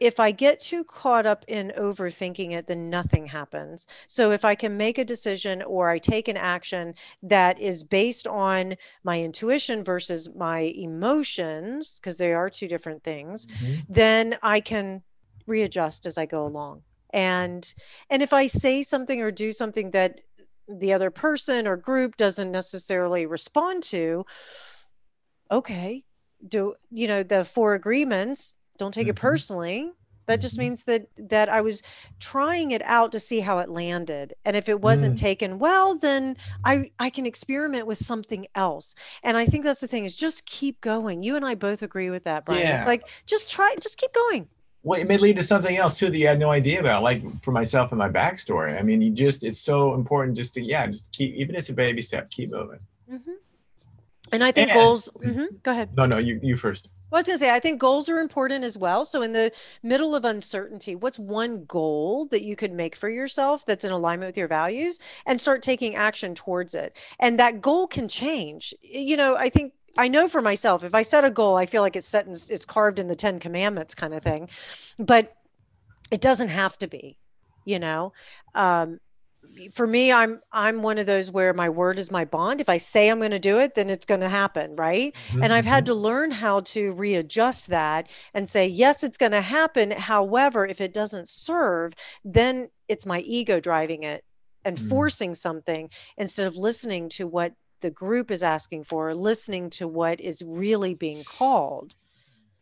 if 0.00 0.20
I 0.20 0.30
get 0.30 0.60
too 0.60 0.84
caught 0.84 1.26
up 1.26 1.44
in 1.48 1.72
overthinking 1.76 2.52
it, 2.52 2.66
then 2.66 2.88
nothing 2.90 3.26
happens. 3.26 3.86
So 4.06 4.30
if 4.30 4.44
I 4.44 4.54
can 4.54 4.76
make 4.76 4.98
a 4.98 5.04
decision 5.04 5.62
or 5.62 5.88
I 5.88 5.98
take 5.98 6.28
an 6.28 6.36
action 6.36 6.94
that 7.24 7.60
is 7.60 7.82
based 7.82 8.26
on 8.26 8.76
my 9.04 9.20
intuition 9.20 9.84
versus 9.84 10.28
my 10.34 10.60
emotions, 10.60 11.98
because 11.98 12.16
they 12.16 12.32
are 12.32 12.48
two 12.50 12.68
different 12.68 13.02
things, 13.02 13.46
mm-hmm. 13.46 13.80
then 13.88 14.38
I 14.42 14.60
can 14.60 15.02
readjust 15.46 16.06
as 16.06 16.18
I 16.18 16.26
go 16.26 16.46
along. 16.46 16.82
and 17.10 17.72
and 18.10 18.22
if 18.22 18.32
i 18.32 18.46
say 18.46 18.82
something 18.82 19.22
or 19.22 19.30
do 19.30 19.52
something 19.52 19.90
that 19.92 20.20
the 20.68 20.92
other 20.92 21.10
person 21.10 21.66
or 21.66 21.76
group 21.76 22.16
doesn't 22.16 22.52
necessarily 22.52 23.24
respond 23.26 23.82
to 23.82 24.26
okay 25.50 26.04
do 26.46 26.74
you 26.90 27.08
know 27.08 27.22
the 27.22 27.44
four 27.44 27.74
agreements 27.74 28.54
don't 28.78 28.92
take 28.92 29.04
mm-hmm. 29.04 29.10
it 29.10 29.16
personally 29.16 29.92
that 30.26 30.40
just 30.40 30.54
mm-hmm. 30.54 30.64
means 30.64 30.84
that 30.84 31.06
that 31.16 31.48
i 31.48 31.60
was 31.60 31.82
trying 32.20 32.70
it 32.70 32.82
out 32.84 33.12
to 33.12 33.18
see 33.18 33.40
how 33.40 33.58
it 33.58 33.68
landed 33.68 34.34
and 34.44 34.56
if 34.56 34.68
it 34.68 34.80
wasn't 34.80 35.14
mm. 35.16 35.20
taken 35.20 35.58
well 35.58 35.96
then 35.96 36.36
i 36.64 36.90
i 36.98 37.10
can 37.10 37.26
experiment 37.26 37.86
with 37.86 37.98
something 37.98 38.46
else 38.54 38.94
and 39.22 39.36
i 39.36 39.44
think 39.44 39.64
that's 39.64 39.80
the 39.80 39.88
thing 39.88 40.04
is 40.04 40.14
just 40.14 40.44
keep 40.46 40.80
going 40.80 41.22
you 41.22 41.36
and 41.36 41.44
i 41.44 41.54
both 41.54 41.82
agree 41.82 42.10
with 42.10 42.24
that 42.24 42.44
brian 42.44 42.62
yeah. 42.62 42.78
it's 42.78 42.86
like 42.86 43.02
just 43.26 43.50
try 43.50 43.74
just 43.80 43.96
keep 43.96 44.12
going 44.12 44.46
well, 44.84 45.00
it 45.00 45.08
may 45.08 45.18
lead 45.18 45.36
to 45.36 45.42
something 45.42 45.76
else 45.76 45.98
too 45.98 46.08
that 46.08 46.16
you 46.16 46.26
had 46.26 46.38
no 46.38 46.50
idea 46.50 46.80
about, 46.80 47.02
like 47.02 47.22
for 47.42 47.50
myself 47.50 47.90
and 47.90 47.98
my 47.98 48.08
backstory. 48.08 48.78
I 48.78 48.82
mean, 48.82 49.02
you 49.02 49.10
just, 49.10 49.44
it's 49.44 49.58
so 49.58 49.94
important 49.94 50.36
just 50.36 50.54
to, 50.54 50.62
yeah, 50.62 50.86
just 50.86 51.10
keep, 51.10 51.34
even 51.34 51.56
if 51.56 51.60
it's 51.60 51.68
a 51.68 51.72
baby 51.72 52.00
step, 52.00 52.30
keep 52.30 52.50
moving. 52.50 52.78
Mm-hmm. 53.10 53.32
And 54.32 54.44
I 54.44 54.52
think 54.52 54.70
and, 54.70 54.78
goals, 54.78 55.08
mm-hmm, 55.18 55.56
go 55.62 55.72
ahead. 55.72 55.96
No, 55.96 56.06
no, 56.06 56.18
you, 56.18 56.38
you 56.42 56.56
first. 56.56 56.88
Well, 57.10 57.18
I 57.18 57.20
was 57.20 57.26
going 57.26 57.38
to 57.38 57.44
say, 57.44 57.50
I 57.50 57.60
think 57.60 57.80
goals 57.80 58.08
are 58.10 58.18
important 58.18 58.64
as 58.64 58.76
well. 58.76 59.04
So, 59.04 59.22
in 59.22 59.32
the 59.32 59.52
middle 59.82 60.14
of 60.14 60.24
uncertainty, 60.24 60.94
what's 60.94 61.18
one 61.18 61.64
goal 61.64 62.26
that 62.26 62.42
you 62.42 62.54
could 62.54 62.72
make 62.72 62.94
for 62.96 63.08
yourself 63.08 63.64
that's 63.64 63.84
in 63.84 63.92
alignment 63.92 64.28
with 64.28 64.36
your 64.36 64.48
values 64.48 65.00
and 65.24 65.40
start 65.40 65.62
taking 65.62 65.96
action 65.96 66.34
towards 66.34 66.74
it? 66.74 66.96
And 67.18 67.38
that 67.38 67.62
goal 67.62 67.86
can 67.86 68.08
change. 68.08 68.74
You 68.82 69.16
know, 69.16 69.36
I 69.36 69.48
think 69.48 69.72
I 69.96 70.08
know 70.08 70.28
for 70.28 70.42
myself, 70.42 70.84
if 70.84 70.94
I 70.94 71.02
set 71.02 71.24
a 71.24 71.30
goal, 71.30 71.56
I 71.56 71.66
feel 71.66 71.82
like 71.82 71.96
it's 71.96 72.08
set 72.08 72.26
in, 72.26 72.36
it's 72.48 72.66
carved 72.66 72.98
in 72.98 73.08
the 73.08 73.16
Ten 73.16 73.40
Commandments 73.40 73.94
kind 73.94 74.12
of 74.12 74.22
thing, 74.22 74.48
but 74.98 75.34
it 76.10 76.20
doesn't 76.20 76.48
have 76.48 76.76
to 76.78 76.86
be, 76.88 77.16
you 77.64 77.78
know. 77.78 78.12
Um, 78.54 79.00
for 79.72 79.86
me, 79.86 80.12
I'm 80.12 80.40
I'm 80.52 80.82
one 80.82 80.98
of 80.98 81.06
those 81.06 81.30
where 81.30 81.52
my 81.52 81.68
word 81.68 81.98
is 81.98 82.10
my 82.10 82.24
bond. 82.24 82.60
If 82.60 82.68
I 82.68 82.76
say 82.76 83.08
I'm 83.08 83.18
going 83.18 83.30
to 83.32 83.38
do 83.38 83.58
it, 83.58 83.74
then 83.74 83.90
it's 83.90 84.06
going 84.06 84.20
to 84.20 84.28
happen, 84.28 84.76
right? 84.76 85.14
Mm-hmm. 85.28 85.42
And 85.42 85.52
I've 85.52 85.64
had 85.64 85.84
mm-hmm. 85.84 85.94
to 85.94 86.00
learn 86.00 86.30
how 86.30 86.60
to 86.60 86.92
readjust 86.92 87.68
that 87.68 88.08
and 88.34 88.48
say, 88.48 88.66
yes, 88.66 89.02
it's 89.02 89.18
going 89.18 89.32
to 89.32 89.40
happen. 89.40 89.90
However, 89.90 90.66
if 90.66 90.80
it 90.80 90.94
doesn't 90.94 91.28
serve, 91.28 91.94
then 92.24 92.68
it's 92.88 93.06
my 93.06 93.20
ego 93.20 93.60
driving 93.60 94.04
it 94.04 94.24
and 94.64 94.78
mm. 94.78 94.88
forcing 94.88 95.34
something 95.34 95.90
instead 96.16 96.46
of 96.46 96.56
listening 96.56 97.08
to 97.10 97.26
what 97.26 97.52
the 97.80 97.90
group 97.90 98.30
is 98.30 98.42
asking 98.42 98.84
for, 98.84 99.14
listening 99.14 99.70
to 99.70 99.86
what 99.86 100.20
is 100.20 100.42
really 100.44 100.94
being 100.94 101.24
called. 101.24 101.94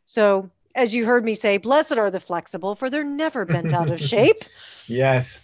So, 0.04 0.50
as 0.74 0.94
you 0.94 1.06
heard 1.06 1.24
me 1.24 1.34
say, 1.34 1.56
blessed 1.56 1.96
are 1.96 2.10
the 2.10 2.20
flexible, 2.20 2.74
for 2.74 2.90
they're 2.90 3.02
never 3.02 3.46
bent 3.46 3.72
out 3.72 3.90
of 3.90 4.00
shape. 4.12 4.44
yes. 4.86 5.40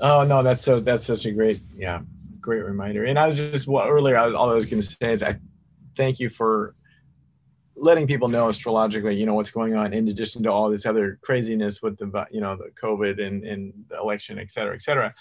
Oh 0.00 0.24
no, 0.24 0.42
that's 0.42 0.62
so 0.62 0.80
that's 0.80 1.06
such 1.06 1.26
a 1.26 1.32
great 1.32 1.60
yeah 1.74 2.00
great 2.40 2.64
reminder. 2.64 3.04
And 3.04 3.18
I 3.18 3.26
was 3.26 3.36
just 3.36 3.66
well 3.66 3.86
earlier 3.86 4.16
all 4.16 4.50
I 4.50 4.54
was 4.54 4.66
going 4.66 4.82
to 4.82 4.86
say 4.86 5.12
is 5.12 5.22
I 5.22 5.38
thank 5.96 6.20
you 6.20 6.28
for 6.28 6.74
letting 7.78 8.06
people 8.06 8.28
know 8.28 8.48
astrologically 8.48 9.14
you 9.14 9.26
know 9.26 9.34
what's 9.34 9.50
going 9.50 9.74
on 9.74 9.92
in 9.92 10.08
addition 10.08 10.42
to 10.42 10.50
all 10.50 10.70
this 10.70 10.86
other 10.86 11.18
craziness 11.22 11.82
with 11.82 11.98
the 11.98 12.26
you 12.30 12.40
know 12.40 12.56
the 12.56 12.70
covid 12.70 13.22
and, 13.22 13.44
and 13.44 13.70
the 13.90 13.98
election 13.98 14.38
et 14.38 14.50
cetera 14.50 14.74
et 14.74 14.80
cetera 14.80 15.14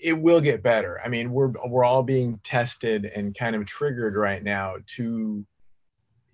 it 0.00 0.18
will 0.18 0.40
get 0.40 0.62
better. 0.62 1.00
I 1.04 1.08
mean, 1.08 1.32
we're 1.32 1.52
we're 1.66 1.84
all 1.84 2.02
being 2.02 2.40
tested 2.44 3.04
and 3.04 3.36
kind 3.36 3.56
of 3.56 3.66
triggered 3.66 4.16
right 4.16 4.42
now 4.42 4.76
to 4.96 5.44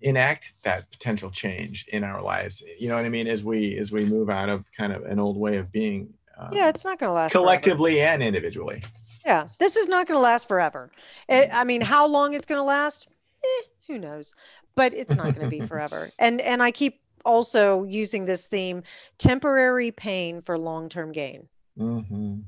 enact 0.01 0.53
that 0.63 0.91
potential 0.91 1.31
change 1.31 1.85
in 1.87 2.03
our 2.03 2.21
lives. 2.21 2.61
You 2.79 2.89
know 2.89 2.95
what 2.95 3.05
I 3.05 3.09
mean? 3.09 3.27
As 3.27 3.43
we 3.43 3.77
as 3.77 3.91
we 3.91 4.05
move 4.05 4.29
out 4.29 4.49
of 4.49 4.65
kind 4.77 4.93
of 4.93 5.03
an 5.05 5.19
old 5.19 5.37
way 5.37 5.57
of 5.57 5.71
being. 5.71 6.13
Um, 6.37 6.49
yeah, 6.51 6.69
it's 6.69 6.83
not 6.83 6.99
going 6.99 7.09
to 7.09 7.13
last 7.13 7.31
collectively 7.31 7.95
forever. 7.95 8.13
and 8.13 8.23
individually. 8.23 8.83
Yeah, 9.25 9.47
this 9.59 9.75
is 9.75 9.87
not 9.87 10.07
going 10.07 10.17
to 10.17 10.21
last 10.21 10.47
forever. 10.47 10.91
It, 11.27 11.49
I 11.51 11.63
mean, 11.63 11.81
how 11.81 12.07
long 12.07 12.33
it's 12.33 12.45
going 12.45 12.59
to 12.59 12.63
last? 12.63 13.07
Eh, 13.43 13.63
who 13.87 13.99
knows? 13.99 14.33
But 14.75 14.93
it's 14.93 15.15
not 15.15 15.35
going 15.35 15.49
to 15.49 15.59
be 15.59 15.61
forever. 15.67 16.11
And 16.19 16.41
and 16.41 16.61
I 16.61 16.71
keep 16.71 17.01
also 17.23 17.83
using 17.83 18.25
this 18.25 18.47
theme: 18.47 18.83
temporary 19.17 19.91
pain 19.91 20.41
for 20.41 20.57
long-term 20.57 21.11
gain. 21.11 21.47
Mm-hmm. 21.79 22.41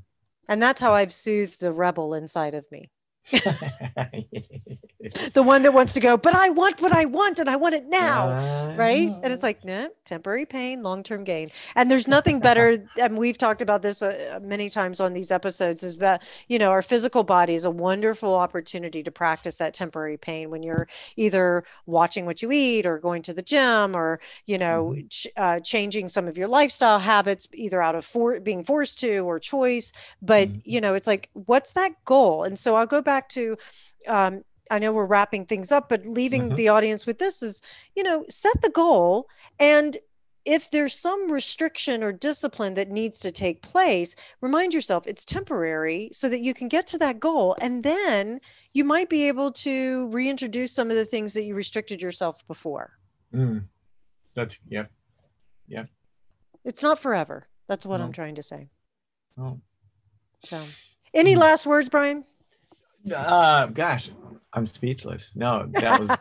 And 0.48 0.62
that's 0.62 0.80
how 0.80 0.94
I've 0.94 1.12
soothed 1.12 1.60
the 1.60 1.72
rebel 1.72 2.14
inside 2.14 2.54
of 2.54 2.64
me. 2.70 2.90
the 5.32 5.42
one 5.42 5.62
that 5.62 5.72
wants 5.72 5.94
to 5.94 6.00
go, 6.00 6.16
but 6.16 6.34
I 6.34 6.50
want 6.50 6.80
what 6.80 6.92
I 6.92 7.04
want 7.04 7.38
and 7.38 7.48
I 7.48 7.56
want 7.56 7.74
it 7.74 7.86
now. 7.86 8.28
Uh, 8.28 8.74
right. 8.76 9.10
And 9.22 9.32
it's 9.32 9.42
like, 9.42 9.64
nah, 9.64 9.88
temporary 10.04 10.46
pain, 10.46 10.82
long 10.82 11.02
term 11.02 11.24
gain. 11.24 11.50
And 11.74 11.90
there's 11.90 12.08
nothing 12.08 12.40
better. 12.40 12.84
and 12.98 13.16
we've 13.16 13.38
talked 13.38 13.62
about 13.62 13.82
this 13.82 14.02
uh, 14.02 14.38
many 14.42 14.70
times 14.70 15.00
on 15.00 15.12
these 15.12 15.30
episodes 15.30 15.82
is 15.82 15.96
that, 15.98 16.22
you 16.48 16.58
know, 16.58 16.70
our 16.70 16.82
physical 16.82 17.22
body 17.22 17.54
is 17.54 17.64
a 17.64 17.70
wonderful 17.70 18.34
opportunity 18.34 19.02
to 19.02 19.10
practice 19.10 19.56
that 19.56 19.74
temporary 19.74 20.16
pain 20.16 20.50
when 20.50 20.62
you're 20.62 20.88
either 21.16 21.64
watching 21.86 22.26
what 22.26 22.42
you 22.42 22.50
eat 22.52 22.86
or 22.86 22.98
going 22.98 23.22
to 23.22 23.34
the 23.34 23.42
gym 23.42 23.96
or, 23.96 24.20
you 24.46 24.58
know, 24.58 24.94
mm-hmm. 24.96 25.06
ch- 25.08 25.28
uh, 25.36 25.60
changing 25.60 26.08
some 26.08 26.26
of 26.26 26.38
your 26.38 26.48
lifestyle 26.48 26.98
habits, 26.98 27.46
either 27.52 27.82
out 27.82 27.94
of 27.94 28.04
for- 28.04 28.40
being 28.40 28.64
forced 28.64 28.98
to 29.00 29.18
or 29.18 29.38
choice. 29.38 29.92
But, 30.22 30.48
mm-hmm. 30.48 30.60
you 30.64 30.80
know, 30.80 30.94
it's 30.94 31.06
like, 31.06 31.28
what's 31.34 31.72
that 31.72 31.92
goal? 32.04 32.44
And 32.44 32.58
so 32.58 32.74
I'll 32.74 32.86
go 32.86 33.02
back 33.02 33.17
back 33.18 33.28
to 33.28 33.56
um, 34.06 34.44
I 34.70 34.78
know 34.78 34.92
we're 34.92 35.06
wrapping 35.06 35.46
things 35.46 35.72
up, 35.72 35.88
but 35.88 36.06
leaving 36.06 36.42
mm-hmm. 36.42 36.56
the 36.56 36.68
audience 36.68 37.06
with 37.06 37.18
this 37.18 37.42
is, 37.42 37.62
you 37.96 38.02
know, 38.02 38.24
set 38.28 38.60
the 38.60 38.70
goal. 38.70 39.26
And 39.58 39.96
if 40.44 40.70
there's 40.70 40.98
some 40.98 41.32
restriction 41.32 42.02
or 42.02 42.12
discipline 42.12 42.74
that 42.74 42.90
needs 42.90 43.20
to 43.20 43.32
take 43.32 43.62
place, 43.62 44.14
remind 44.40 44.74
yourself 44.74 45.06
it's 45.06 45.24
temporary 45.24 46.10
so 46.12 46.28
that 46.28 46.40
you 46.40 46.54
can 46.54 46.68
get 46.68 46.86
to 46.88 46.98
that 46.98 47.18
goal. 47.18 47.56
And 47.60 47.82
then 47.82 48.40
you 48.72 48.84
might 48.84 49.08
be 49.08 49.28
able 49.28 49.52
to 49.52 50.06
reintroduce 50.08 50.72
some 50.72 50.90
of 50.90 50.96
the 50.96 51.04
things 51.06 51.32
that 51.32 51.44
you 51.44 51.54
restricted 51.54 52.00
yourself 52.00 52.36
before. 52.46 52.92
Mm. 53.34 53.64
That's, 54.34 54.58
yeah. 54.68 54.84
Yeah. 55.66 55.84
It's 56.64 56.82
not 56.82 56.98
forever. 56.98 57.46
That's 57.68 57.84
what 57.84 57.98
no. 57.98 58.04
I'm 58.04 58.12
trying 58.12 58.36
to 58.36 58.42
say. 58.42 58.68
Oh. 59.38 59.58
So, 60.44 60.62
any 61.14 61.34
mm. 61.34 61.38
last 61.38 61.66
words, 61.66 61.88
Brian? 61.88 62.24
Uh, 63.14 63.66
gosh, 63.66 64.10
I'm 64.52 64.66
speechless. 64.66 65.32
No, 65.34 65.68
that 65.72 66.00
was 66.00 66.18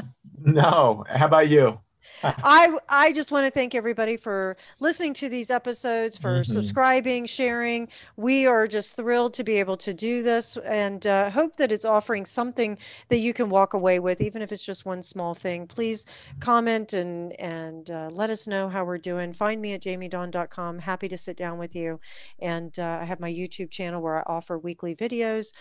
no. 0.40 1.04
How 1.08 1.26
about 1.26 1.48
you? 1.48 1.78
I 2.22 2.76
I 2.88 3.12
just 3.12 3.30
want 3.30 3.46
to 3.46 3.50
thank 3.50 3.74
everybody 3.74 4.16
for 4.16 4.56
listening 4.80 5.14
to 5.14 5.28
these 5.28 5.50
episodes, 5.50 6.18
for 6.18 6.40
mm-hmm. 6.40 6.52
subscribing, 6.52 7.26
sharing. 7.26 7.88
We 8.16 8.46
are 8.46 8.66
just 8.66 8.96
thrilled 8.96 9.34
to 9.34 9.44
be 9.44 9.56
able 9.56 9.76
to 9.78 9.94
do 9.94 10.22
this, 10.22 10.56
and 10.64 11.06
uh, 11.06 11.30
hope 11.30 11.56
that 11.58 11.70
it's 11.70 11.84
offering 11.84 12.26
something 12.26 12.78
that 13.08 13.18
you 13.18 13.32
can 13.32 13.50
walk 13.50 13.74
away 13.74 14.00
with, 14.00 14.20
even 14.20 14.42
if 14.42 14.50
it's 14.50 14.64
just 14.64 14.84
one 14.84 15.02
small 15.02 15.34
thing. 15.34 15.66
Please 15.66 16.06
comment 16.40 16.92
and 16.92 17.38
and 17.40 17.90
uh, 17.90 18.08
let 18.12 18.30
us 18.30 18.46
know 18.46 18.68
how 18.68 18.84
we're 18.84 18.98
doing. 18.98 19.32
Find 19.32 19.60
me 19.60 19.74
at 19.74 19.82
jamiedawn.com. 19.82 20.78
Happy 20.78 21.08
to 21.08 21.16
sit 21.16 21.36
down 21.36 21.58
with 21.58 21.76
you, 21.76 22.00
and 22.40 22.76
uh, 22.78 22.98
I 23.00 23.04
have 23.04 23.20
my 23.20 23.32
YouTube 23.32 23.70
channel 23.70 24.02
where 24.02 24.18
I 24.18 24.22
offer 24.26 24.58
weekly 24.58 24.96
videos 24.96 25.52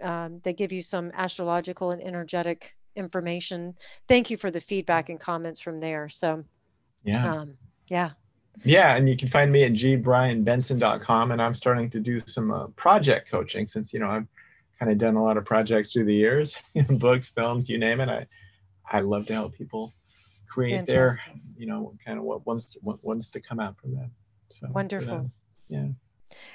um, 0.00 0.40
they 0.44 0.52
give 0.52 0.72
you 0.72 0.82
some 0.82 1.10
astrological 1.14 1.90
and 1.90 2.02
energetic 2.02 2.74
information. 2.94 3.74
Thank 4.08 4.30
you 4.30 4.36
for 4.36 4.50
the 4.50 4.60
feedback 4.60 5.08
and 5.08 5.20
comments 5.20 5.60
from 5.60 5.80
there. 5.80 6.08
So, 6.08 6.44
yeah. 7.04 7.34
Um, 7.34 7.54
yeah. 7.88 8.10
Yeah, 8.64 8.96
and 8.96 9.08
you 9.08 9.16
can 9.16 9.28
find 9.28 9.52
me 9.52 9.64
at 9.64 9.72
gbrianbenson.com, 9.72 11.30
and 11.30 11.42
I'm 11.42 11.54
starting 11.54 11.90
to 11.90 12.00
do 12.00 12.20
some 12.26 12.50
uh, 12.50 12.68
project 12.68 13.30
coaching 13.30 13.66
since 13.66 13.92
you 13.92 14.00
know 14.00 14.08
I've 14.08 14.26
kind 14.78 14.90
of 14.90 14.98
done 14.98 15.16
a 15.16 15.22
lot 15.22 15.36
of 15.36 15.44
projects 15.44 15.92
through 15.92 16.06
the 16.06 16.14
years, 16.14 16.56
books, 16.88 17.28
films, 17.28 17.68
you 17.68 17.78
name 17.78 18.00
it. 18.00 18.08
I 18.08 18.26
I 18.90 19.00
love 19.00 19.26
to 19.26 19.34
help 19.34 19.54
people 19.54 19.92
create 20.48 20.86
Fantastic. 20.86 20.94
their 20.94 21.20
you 21.58 21.66
know 21.66 21.94
kind 22.04 22.18
of 22.18 22.24
what 22.24 22.46
wants 22.46 22.66
to, 22.72 22.78
what 22.82 23.04
wants 23.04 23.28
to 23.30 23.40
come 23.40 23.60
out 23.60 23.76
from 23.78 23.94
that. 23.96 24.10
So 24.50 24.68
wonderful. 24.72 25.30
Yeah. 25.68 25.88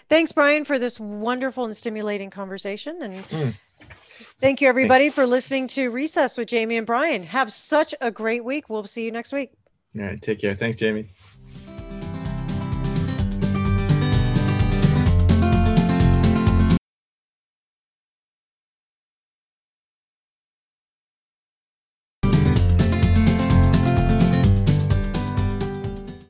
Thanks, 0.09 0.31
Brian, 0.31 0.65
for 0.65 0.79
this 0.79 0.99
wonderful 0.99 1.65
and 1.65 1.75
stimulating 1.75 2.29
conversation. 2.29 3.01
And 3.01 3.23
mm. 3.25 3.55
thank 4.39 4.61
you, 4.61 4.67
everybody, 4.67 5.09
for 5.09 5.25
listening 5.25 5.67
to 5.69 5.89
Recess 5.89 6.37
with 6.37 6.47
Jamie 6.47 6.77
and 6.77 6.87
Brian. 6.87 7.23
Have 7.23 7.51
such 7.51 7.95
a 8.01 8.11
great 8.11 8.43
week. 8.43 8.69
We'll 8.69 8.85
see 8.87 9.05
you 9.05 9.11
next 9.11 9.31
week. 9.31 9.51
All 9.97 10.05
right. 10.05 10.21
Take 10.21 10.39
care. 10.39 10.55
Thanks, 10.55 10.77
Jamie. 10.77 11.09